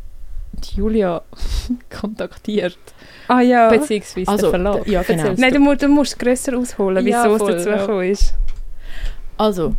[0.54, 1.22] die Julia
[2.02, 2.78] kontaktiert,
[3.28, 3.70] Ah ja.
[3.70, 4.88] beziehungsweise Also, den Verlag.
[4.88, 5.34] ja, genau.
[5.38, 5.60] Nein, du?
[5.60, 7.78] du musst, du musst grösser ausholen, Ja, wieso voll, es dazu ja.
[7.86, 8.34] gekommen ist.
[9.38, 9.76] Also,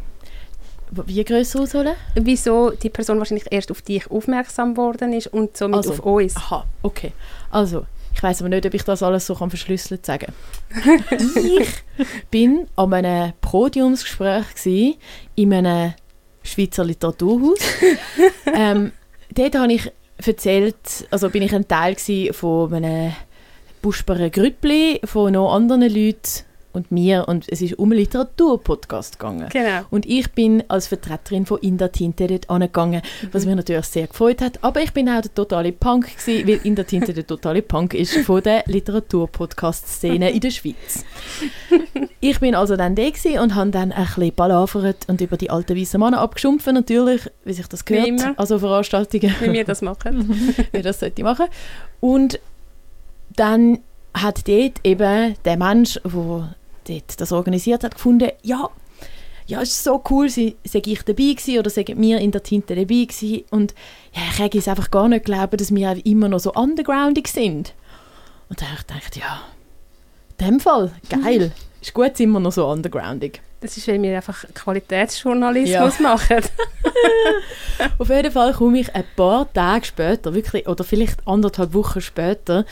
[0.90, 1.94] wie grösser ausholen?
[2.14, 6.36] Wieso die Person wahrscheinlich erst auf dich aufmerksam geworden ist und somit Also, auf uns.
[6.36, 7.12] Aha, okay.
[7.50, 10.32] Also, ich weiß aber nicht, ob ich das alles so kann verschlüsselt sagen
[11.36, 11.68] Ich
[12.30, 14.98] bin an einem Podiumsgespräch
[15.34, 15.94] in einem
[16.42, 17.58] Schweizer Literaturhaus.
[18.54, 18.92] ähm,
[19.34, 19.92] dort habe ich
[20.24, 20.76] erzählt,
[21.10, 21.96] also bin ich ein Teil
[22.32, 23.12] von einem
[23.82, 26.45] Buschbaren Grüppli, von noch anderen Leuten
[26.76, 29.48] und mir und es ist um einen Literaturpodcast gegangen.
[29.50, 29.80] Genau.
[29.90, 33.02] Und ich bin als Vertreterin von In der Tinte dort angegangen,
[33.32, 34.62] was mich natürlich sehr gefreut hat.
[34.62, 37.94] Aber ich bin auch der totale Punk gewesen, weil In der Tinte der totale Punk
[37.94, 41.04] ist von der Literaturpodcast-Szene in der Schweiz.
[42.20, 43.02] Ich bin also dann da
[43.40, 47.52] und habe dann ein bisschen palavert und über die alten weißen Männer abgeschumpfen, natürlich, wie
[47.52, 50.54] sich das Wie gehört, also Veranstaltungen Wie wir das machen.
[50.72, 51.46] wie das sollte ich machen.
[52.00, 52.38] Und
[53.34, 53.78] dann
[54.16, 56.54] hat dort eben der Mensch, der
[56.88, 58.68] dort das organisiert hat, gefunden, ja,
[59.46, 62.42] ja, es ist so cool, sie sei ich dabei gewesen oder sagen wir in der
[62.42, 63.74] Tinte dabei gewesen und
[64.12, 67.74] ja, ich kann es einfach gar nicht glauben, dass wir immer noch so undergroundig sind.
[68.48, 69.42] Und dann habe ich gedacht, ja,
[70.38, 73.40] in dem Fall, geil, ist gut, sind wir noch so undergroundig.
[73.60, 76.40] Das ist, weil wir einfach Qualitätsjournalismus machen.
[77.98, 82.64] Auf jeden Fall komme ich ein paar Tage später, wirklich, oder vielleicht anderthalb Wochen später,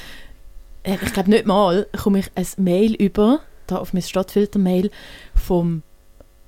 [0.83, 4.91] äh, ich glaube nicht mal, komme ich ein Mail über, da auf mein Stadtfilter-Mail
[5.35, 5.83] vom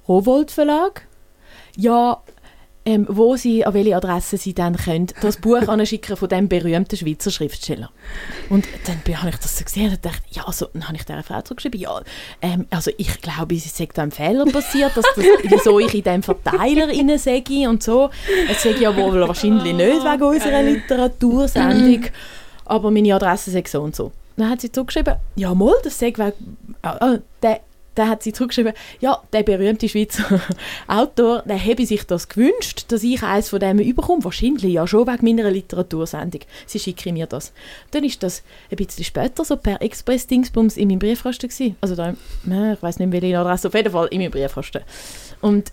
[0.09, 1.07] Rowold Verlag.
[1.77, 2.23] Ja,
[2.87, 6.97] ähm, wo sie, an welche Adresse sie dann können, das Buch anschicken von dem berühmten
[6.97, 7.91] Schweizer Schriftsteller.
[8.49, 11.25] Und dann habe ich das so gesehen und dachte, ja, also, dann habe ich dieser
[11.25, 12.01] Frau zurückgeschrieben, ja,
[12.41, 16.05] ähm, also ich glaube, es ist da ein Fehler passiert, dass das, wieso ich in
[16.05, 18.11] dem Verteiler rein sage und so.
[18.49, 22.05] Es sage ja wohl wahrscheinlich nicht wegen unserer Literatursendung,
[22.64, 24.12] aber meine Adresse sagt so und so.
[24.37, 27.61] Dann hat sie zurückgeschrieben, ja, mal, das sagt wegen, äh, der,
[27.95, 30.41] dann hat sie zurückgeschrieben, ja, der berühmte Schweizer
[30.87, 34.22] Autor, der habe sich das gewünscht, dass ich eins von dem überkomme.
[34.24, 36.43] Wahrscheinlich ja schon wegen meiner Literatursendung.
[36.66, 37.53] Sie schicke mir das.
[37.91, 41.76] Dann ist das ein bisschen später so per Express-Dingsbums in meinem Briefkasten gewesen.
[41.80, 44.82] Also da, äh, ich weiß nicht, welche Adresse, auf jeden Fall in meinem Briefkasten.
[45.41, 45.72] Und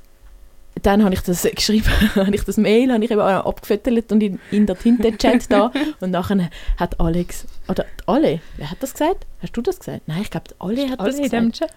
[0.83, 4.39] dann habe ich das geschrieben, habe ich das Mail habe ich eben abgefüttert und in,
[4.51, 9.25] in der Tinte-Chat da und nachher hat Alex, oder alle, wer hat das gesagt?
[9.41, 10.01] Hast du das gesagt?
[10.07, 11.43] Nein, ich glaube, alle hat Alle das in gesagt.
[11.43, 11.71] dem Chat.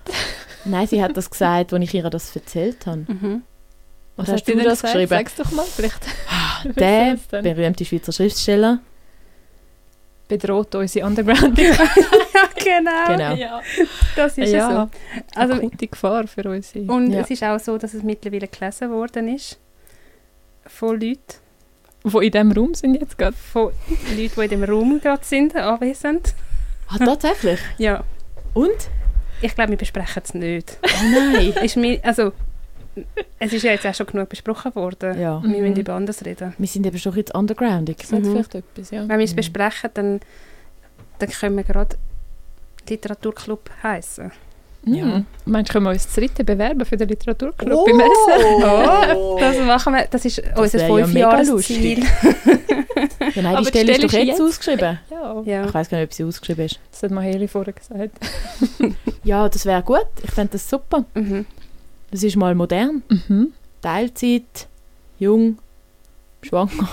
[0.64, 3.04] Nein, sie hat das gesagt, als ich ihr das erzählt habe.
[3.08, 3.42] Mhm.
[4.16, 4.94] Was hat hast du denn das gesagt?
[4.94, 5.10] geschrieben?
[5.10, 6.00] Sag's doch mal, vielleicht
[6.76, 7.44] Der es dann.
[7.44, 8.78] berühmte Schweizer Schriftsteller.
[10.28, 11.58] bedroht unsere Underground.
[12.36, 13.06] Ja, genau.
[13.08, 13.34] Genau.
[13.34, 13.62] ja,
[14.16, 14.70] Das ist ja,
[15.34, 15.38] so.
[15.40, 16.84] Also, akute Gefahr für unsere.
[16.92, 17.20] und Ja.
[17.20, 19.58] es ist auch so, dass es mittlerweile gelesen worden ist
[20.66, 21.18] von Leuten,
[22.04, 23.36] Die in diesem Raum sind jetzt gerade.
[23.36, 23.72] von
[24.16, 26.34] Leuten, die in dem Raum gerade sind, anwesend.
[26.88, 27.58] Ah, tatsächlich?
[27.78, 28.04] Ja,
[28.54, 28.70] Und?
[29.42, 30.78] ich glaube, wir besprechen es nicht.
[30.82, 30.88] Oh
[31.32, 31.52] nein.
[31.64, 32.32] Ist mir, also,
[33.38, 35.20] es ist ja jetzt auch schon genug besprochen worden.
[35.20, 35.42] ja.
[35.42, 35.80] Wir müssen Mhm.
[35.80, 36.54] über anderes reden.
[36.56, 37.98] Wir sind eben schon jetzt undergroundig.
[38.06, 38.32] Sagt Mhm.
[38.32, 39.00] vielleicht etwas, ja.
[39.06, 39.36] Wenn wir es Mhm.
[39.36, 40.20] besprechen, dann,
[41.18, 41.96] dann können wir gerade
[42.86, 44.30] Literaturclub heißen.
[44.84, 45.04] Ja.
[45.06, 45.22] Ja.
[45.46, 47.86] Meinst du, können wir uns zu dritten bewerben für den Literaturclub Oh.
[47.86, 48.62] im Essen?
[49.16, 49.36] Oh.
[49.40, 52.04] Das machen wir, das ist unser wär ja mega Fünfjahresziel.
[53.34, 54.40] Ja, nein, Aber die Stelle ist doch jetzt jetzt.
[54.40, 54.98] ausgeschrieben.
[55.10, 55.66] Ja, Ja.
[55.66, 56.78] Ich weiß gar nicht, ob sie ausgeschrieben ist.
[56.90, 58.12] das hat Maheli vorher gesagt.
[59.24, 60.06] Ja, das wäre gut.
[60.22, 61.04] Ich fände das super.
[61.14, 61.44] Mhm.
[62.12, 63.02] Das ist mal modern.
[63.08, 63.52] Mhm.
[63.82, 64.68] Teilzeit,
[65.18, 65.58] jung,
[66.42, 66.88] schwanger.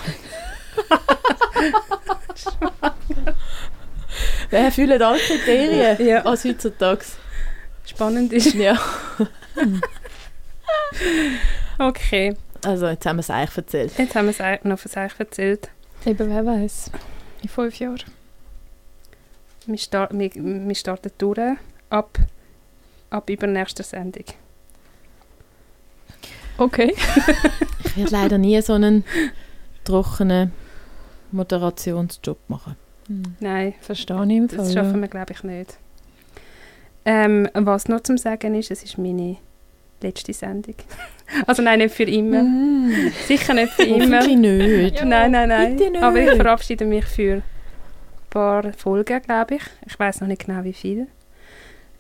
[4.49, 6.22] Wer erfüllt alle Kriterien Ja.
[6.26, 7.05] als heutzutage?
[7.86, 8.53] Spannend ist.
[8.53, 8.78] Ja.
[11.80, 13.97] Okay, Also, jetzt haben wir es eigentlich erzählt.
[13.97, 15.70] jetzt haben wir es noch von euch erzählt.
[16.05, 16.91] Eben, wer weiß.
[17.41, 18.03] In fünf Jahren.
[19.66, 21.39] Wir, star wir, wir starten durch
[21.89, 22.18] ab,
[23.09, 24.26] ab übernächster Sendung.
[26.57, 26.95] Okay.
[27.86, 29.03] Ich werde leider nie so einen
[29.84, 30.51] trockenen
[31.32, 32.76] Moderationsjob machen.
[33.39, 34.57] Nein, Verstehe ich im Fall.
[34.57, 34.83] das ja.
[34.83, 35.77] schaffen wir glaube ich nicht.
[37.05, 39.37] Ähm, was noch zum Sagen ist, es ist meine
[40.01, 40.75] letzte Sendung.
[41.47, 42.43] Also nein, nicht für immer.
[42.43, 43.11] Mm.
[43.25, 44.19] Sicher nicht für immer.
[44.19, 45.03] Hoffentlich nicht.
[45.03, 45.75] Nein, nein, nein.
[45.75, 46.03] bitte nicht.
[46.03, 47.43] Aber ich verabschiede mich für ein
[48.29, 49.61] paar Folgen, glaube ich.
[49.87, 51.07] Ich weiß noch nicht genau, wie viel.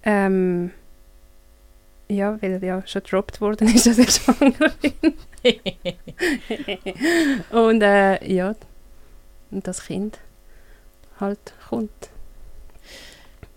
[0.03, 0.71] Ähm,
[2.09, 5.13] ja, weil ja schon gedroppt worden ist, dass ich schwanger bin.
[7.49, 8.55] Und äh, ja,
[9.51, 10.19] und das Kind
[11.19, 12.09] halt kommt.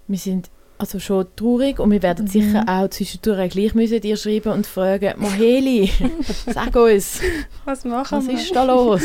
[0.07, 2.31] Wir sind also schon traurig und wir werden Mhm.
[2.31, 5.91] sicher auch zwischendurch gleich müssen dir schreiben und fragen, Moheli,
[6.47, 7.21] sag uns,
[7.65, 9.01] Was machen was ist da los?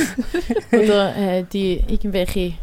[0.71, 2.53] Oder äh, die irgendwelche,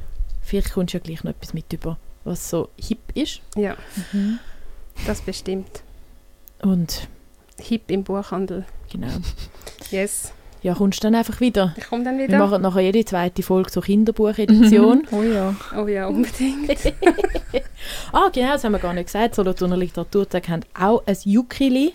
[0.42, 3.40] vielleicht kommst du ja gleich noch etwas mit über, was so hip ist.
[3.56, 3.76] Ja,
[4.12, 4.38] Mhm.
[5.06, 5.82] das bestimmt.
[6.62, 7.08] Und
[7.60, 8.66] Hip im Buchhandel.
[8.92, 9.08] genau,
[9.90, 10.32] Yes.
[10.68, 11.74] Ja, kommst du dann einfach wieder.
[11.78, 12.38] Ich komme dann Wir wieder.
[12.38, 15.06] machen nachher jede zweite Folge so Kinderbuchedition.
[15.12, 15.54] Oh ja.
[15.76, 16.70] Oh ja, unbedingt.
[18.12, 19.34] ah, genau, das haben wir gar nicht gesagt.
[19.34, 21.94] Solothurner Literaturtag haben auch ein Jukili,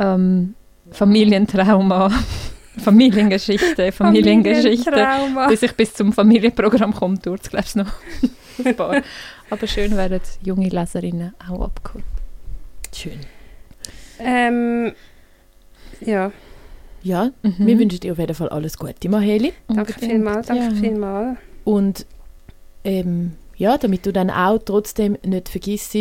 [0.01, 0.55] ähm,
[0.91, 2.11] Familientrauma,
[2.79, 4.91] Familiengeschichte, Familiengeschichte.
[4.91, 5.47] Familientrauma.
[5.47, 7.93] Bis ich bis zum Familienprogramm komme, dauert es glaube ich noch
[8.65, 9.01] ein paar.
[9.49, 12.05] Aber schön werden junge Leserinnen auch abgeholt.
[12.93, 13.21] Schön.
[14.19, 14.93] Ähm,
[16.01, 16.33] ja,
[17.05, 17.55] Ja, Mhm.
[17.65, 19.53] wir wünschen dir auf jeden Fall alles Gute, Maheli.
[19.69, 20.71] danke vielmals, danke ja.
[20.73, 21.39] vielmals.
[21.63, 22.07] Und
[22.83, 25.97] ähm, ja, damit du dann auch trotzdem nicht vergisst,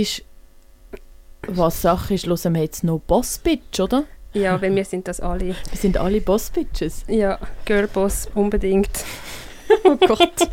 [1.48, 4.06] was Sache ist, hören wir jetzt noch Boss Bitch, oder?
[4.34, 5.48] Ja, weil wir sind das alle.
[5.72, 7.04] Wir sind alle Boss Bitches.
[7.08, 8.90] Ja, Girlboss unbedingt.
[9.84, 10.50] Oh Gott.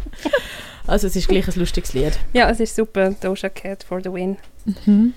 [0.88, 2.18] also es ist gleich ein lustiges Lied.
[2.32, 3.10] Ja, es ist super.
[3.12, 4.36] Doja Cat for the win.
[4.64, 5.14] Mhm.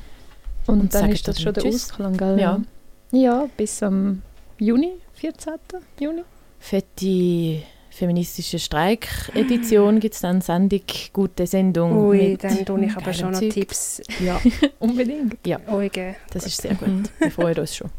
[0.67, 1.89] Und, Und dann sagst ist du das schon der Tschüss?
[1.89, 2.39] Ausklang, gell?
[2.39, 2.61] Ja.
[3.09, 4.21] Ja, bis am
[4.59, 5.53] Juni, 14.
[5.99, 6.21] Juni.
[6.59, 7.63] Fette
[7.97, 10.81] feministische Streik-Edition gibt es dann Sendung
[11.13, 13.51] «Gute Sendung» Ui, mit dann tue ich aber schon noch Zeug.
[13.53, 14.39] Tipps Ja,
[14.79, 15.45] Unbedingt.
[15.67, 16.15] euch geben.
[16.31, 17.09] das ist sehr gut.
[17.19, 17.89] Wir freuen uns schon.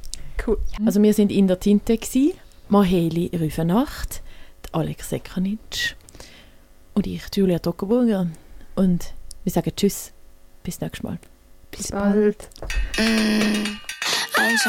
[0.46, 0.58] Cool.
[0.86, 2.34] Also wir sind in der Tinte gsi,
[2.68, 4.22] Maheli Rüfenacht,
[4.72, 5.94] Alex Sekanitsch
[6.94, 8.28] und ich, Julia Tockerburger.
[8.76, 10.12] Und wir sagen Tschüss,
[10.62, 11.18] bis nächstes Mal.
[11.70, 12.48] Bis bald.
[12.98, 13.78] Mm,
[14.36, 14.62] ain't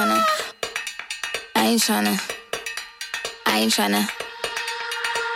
[3.75, 4.19] tryna.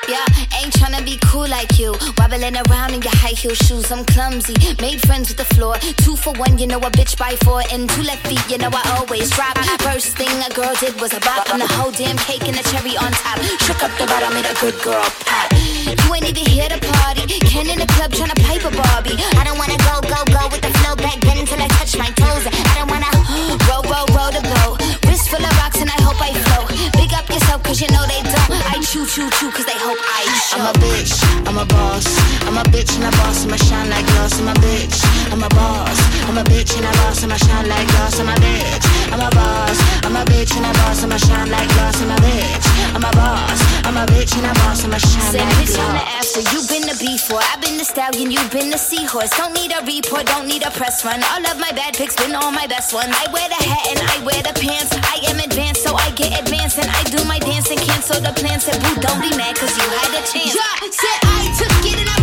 [0.07, 0.25] Yeah,
[0.59, 1.95] ain't tryna be cool like you.
[2.17, 3.91] Wobbling around in your high heel shoes.
[3.91, 4.55] I'm clumsy.
[4.81, 5.77] Made friends with the floor.
[6.03, 7.63] Two for one, you know a bitch by four.
[7.71, 9.57] And two left feet, you know I always drop.
[9.79, 11.47] First thing a girl did was a bop.
[11.47, 13.39] I'm the whole damn cake and the cherry on top.
[13.63, 15.47] Shook up the bottom, made a good girl pop.
[15.55, 17.39] You ain't even here to party.
[17.47, 19.15] Ken in the club tryna pipe a Barbie.
[19.39, 22.11] I don't wanna go, go, go with the flow back then until I touch my
[22.19, 22.43] toes.
[22.43, 23.07] I don't wanna
[23.71, 24.82] roll, roll, roll the boat.
[25.07, 26.69] Wrist full of rocks and I hope I float.
[26.93, 28.51] Big up yourself cause you know they don't.
[28.71, 30.57] I chew, chew, chew cause they hope I show.
[30.57, 31.13] I'm a bitch,
[31.47, 32.05] I'm a boss.
[32.47, 34.39] I'm a bitch and a boss, I'ma shine like glass.
[34.39, 34.97] I'm a bitch,
[35.31, 35.97] I'm a boss.
[36.27, 38.19] I'm a bitch and a boss, I'ma shine like glass.
[38.19, 39.77] I'm a bitch, I'm a boss.
[40.05, 42.01] I'm a bitch and a boss, I'ma shine like glass.
[42.01, 43.72] I'm a bitch, I'm a boss.
[43.83, 46.41] I'm a bitch and a boss, I'ma shine Said bitch, I'm the after.
[46.55, 47.43] You've been the before.
[47.51, 48.31] I've been the stallion.
[48.31, 49.29] You've been the seahorse.
[49.35, 50.25] Don't need a report.
[50.25, 51.21] Don't need a press run.
[51.35, 53.11] All of my bad pics been all my best ones.
[53.11, 54.95] I wear the hat and I wear the pants.
[54.95, 58.33] I am advanced, so I get advanced and I do my dance and cancel the
[58.33, 58.63] plans.
[58.63, 60.55] Said boo, don't be mad 'cause you had a chance.
[60.55, 62.22] Yeah, said I took it and I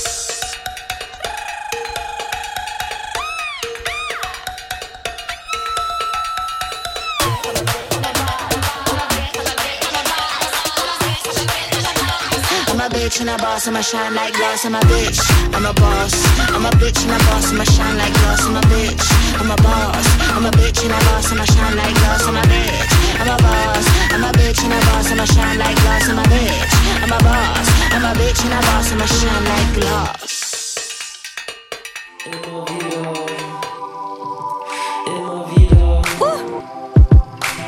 [13.01, 14.65] Bitch and a boss, I'ma shine like glass.
[14.65, 15.19] I'm a bitch,
[15.55, 16.13] I'm a boss.
[16.53, 18.45] I'm a bitch and a boss, I'ma shine like glass.
[18.45, 19.05] I'm a bitch,
[19.41, 20.05] I'm a boss.
[20.29, 22.27] I'm a bitch and a boss, I'ma shine like glass.
[22.27, 23.85] I'm a bitch, I'm a boss.
[24.13, 26.09] I'm a bitch and a boss, I'ma shine like glass.
[26.09, 27.67] I'm a bitch, I'm a boss.
[27.95, 30.37] I'm a bitch and a boss, I'ma shine like glass.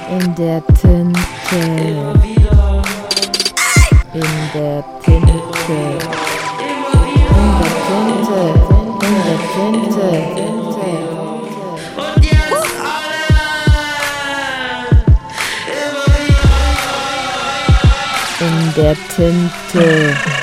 [0.10, 2.43] In der Tinte.
[4.16, 4.22] In
[4.54, 5.34] der Tinte.
[5.34, 5.78] In
[7.60, 8.42] der Tinte.
[9.02, 10.08] In der Tinte.
[11.98, 13.42] Und jetzt alle!
[18.40, 20.43] In der Tinte.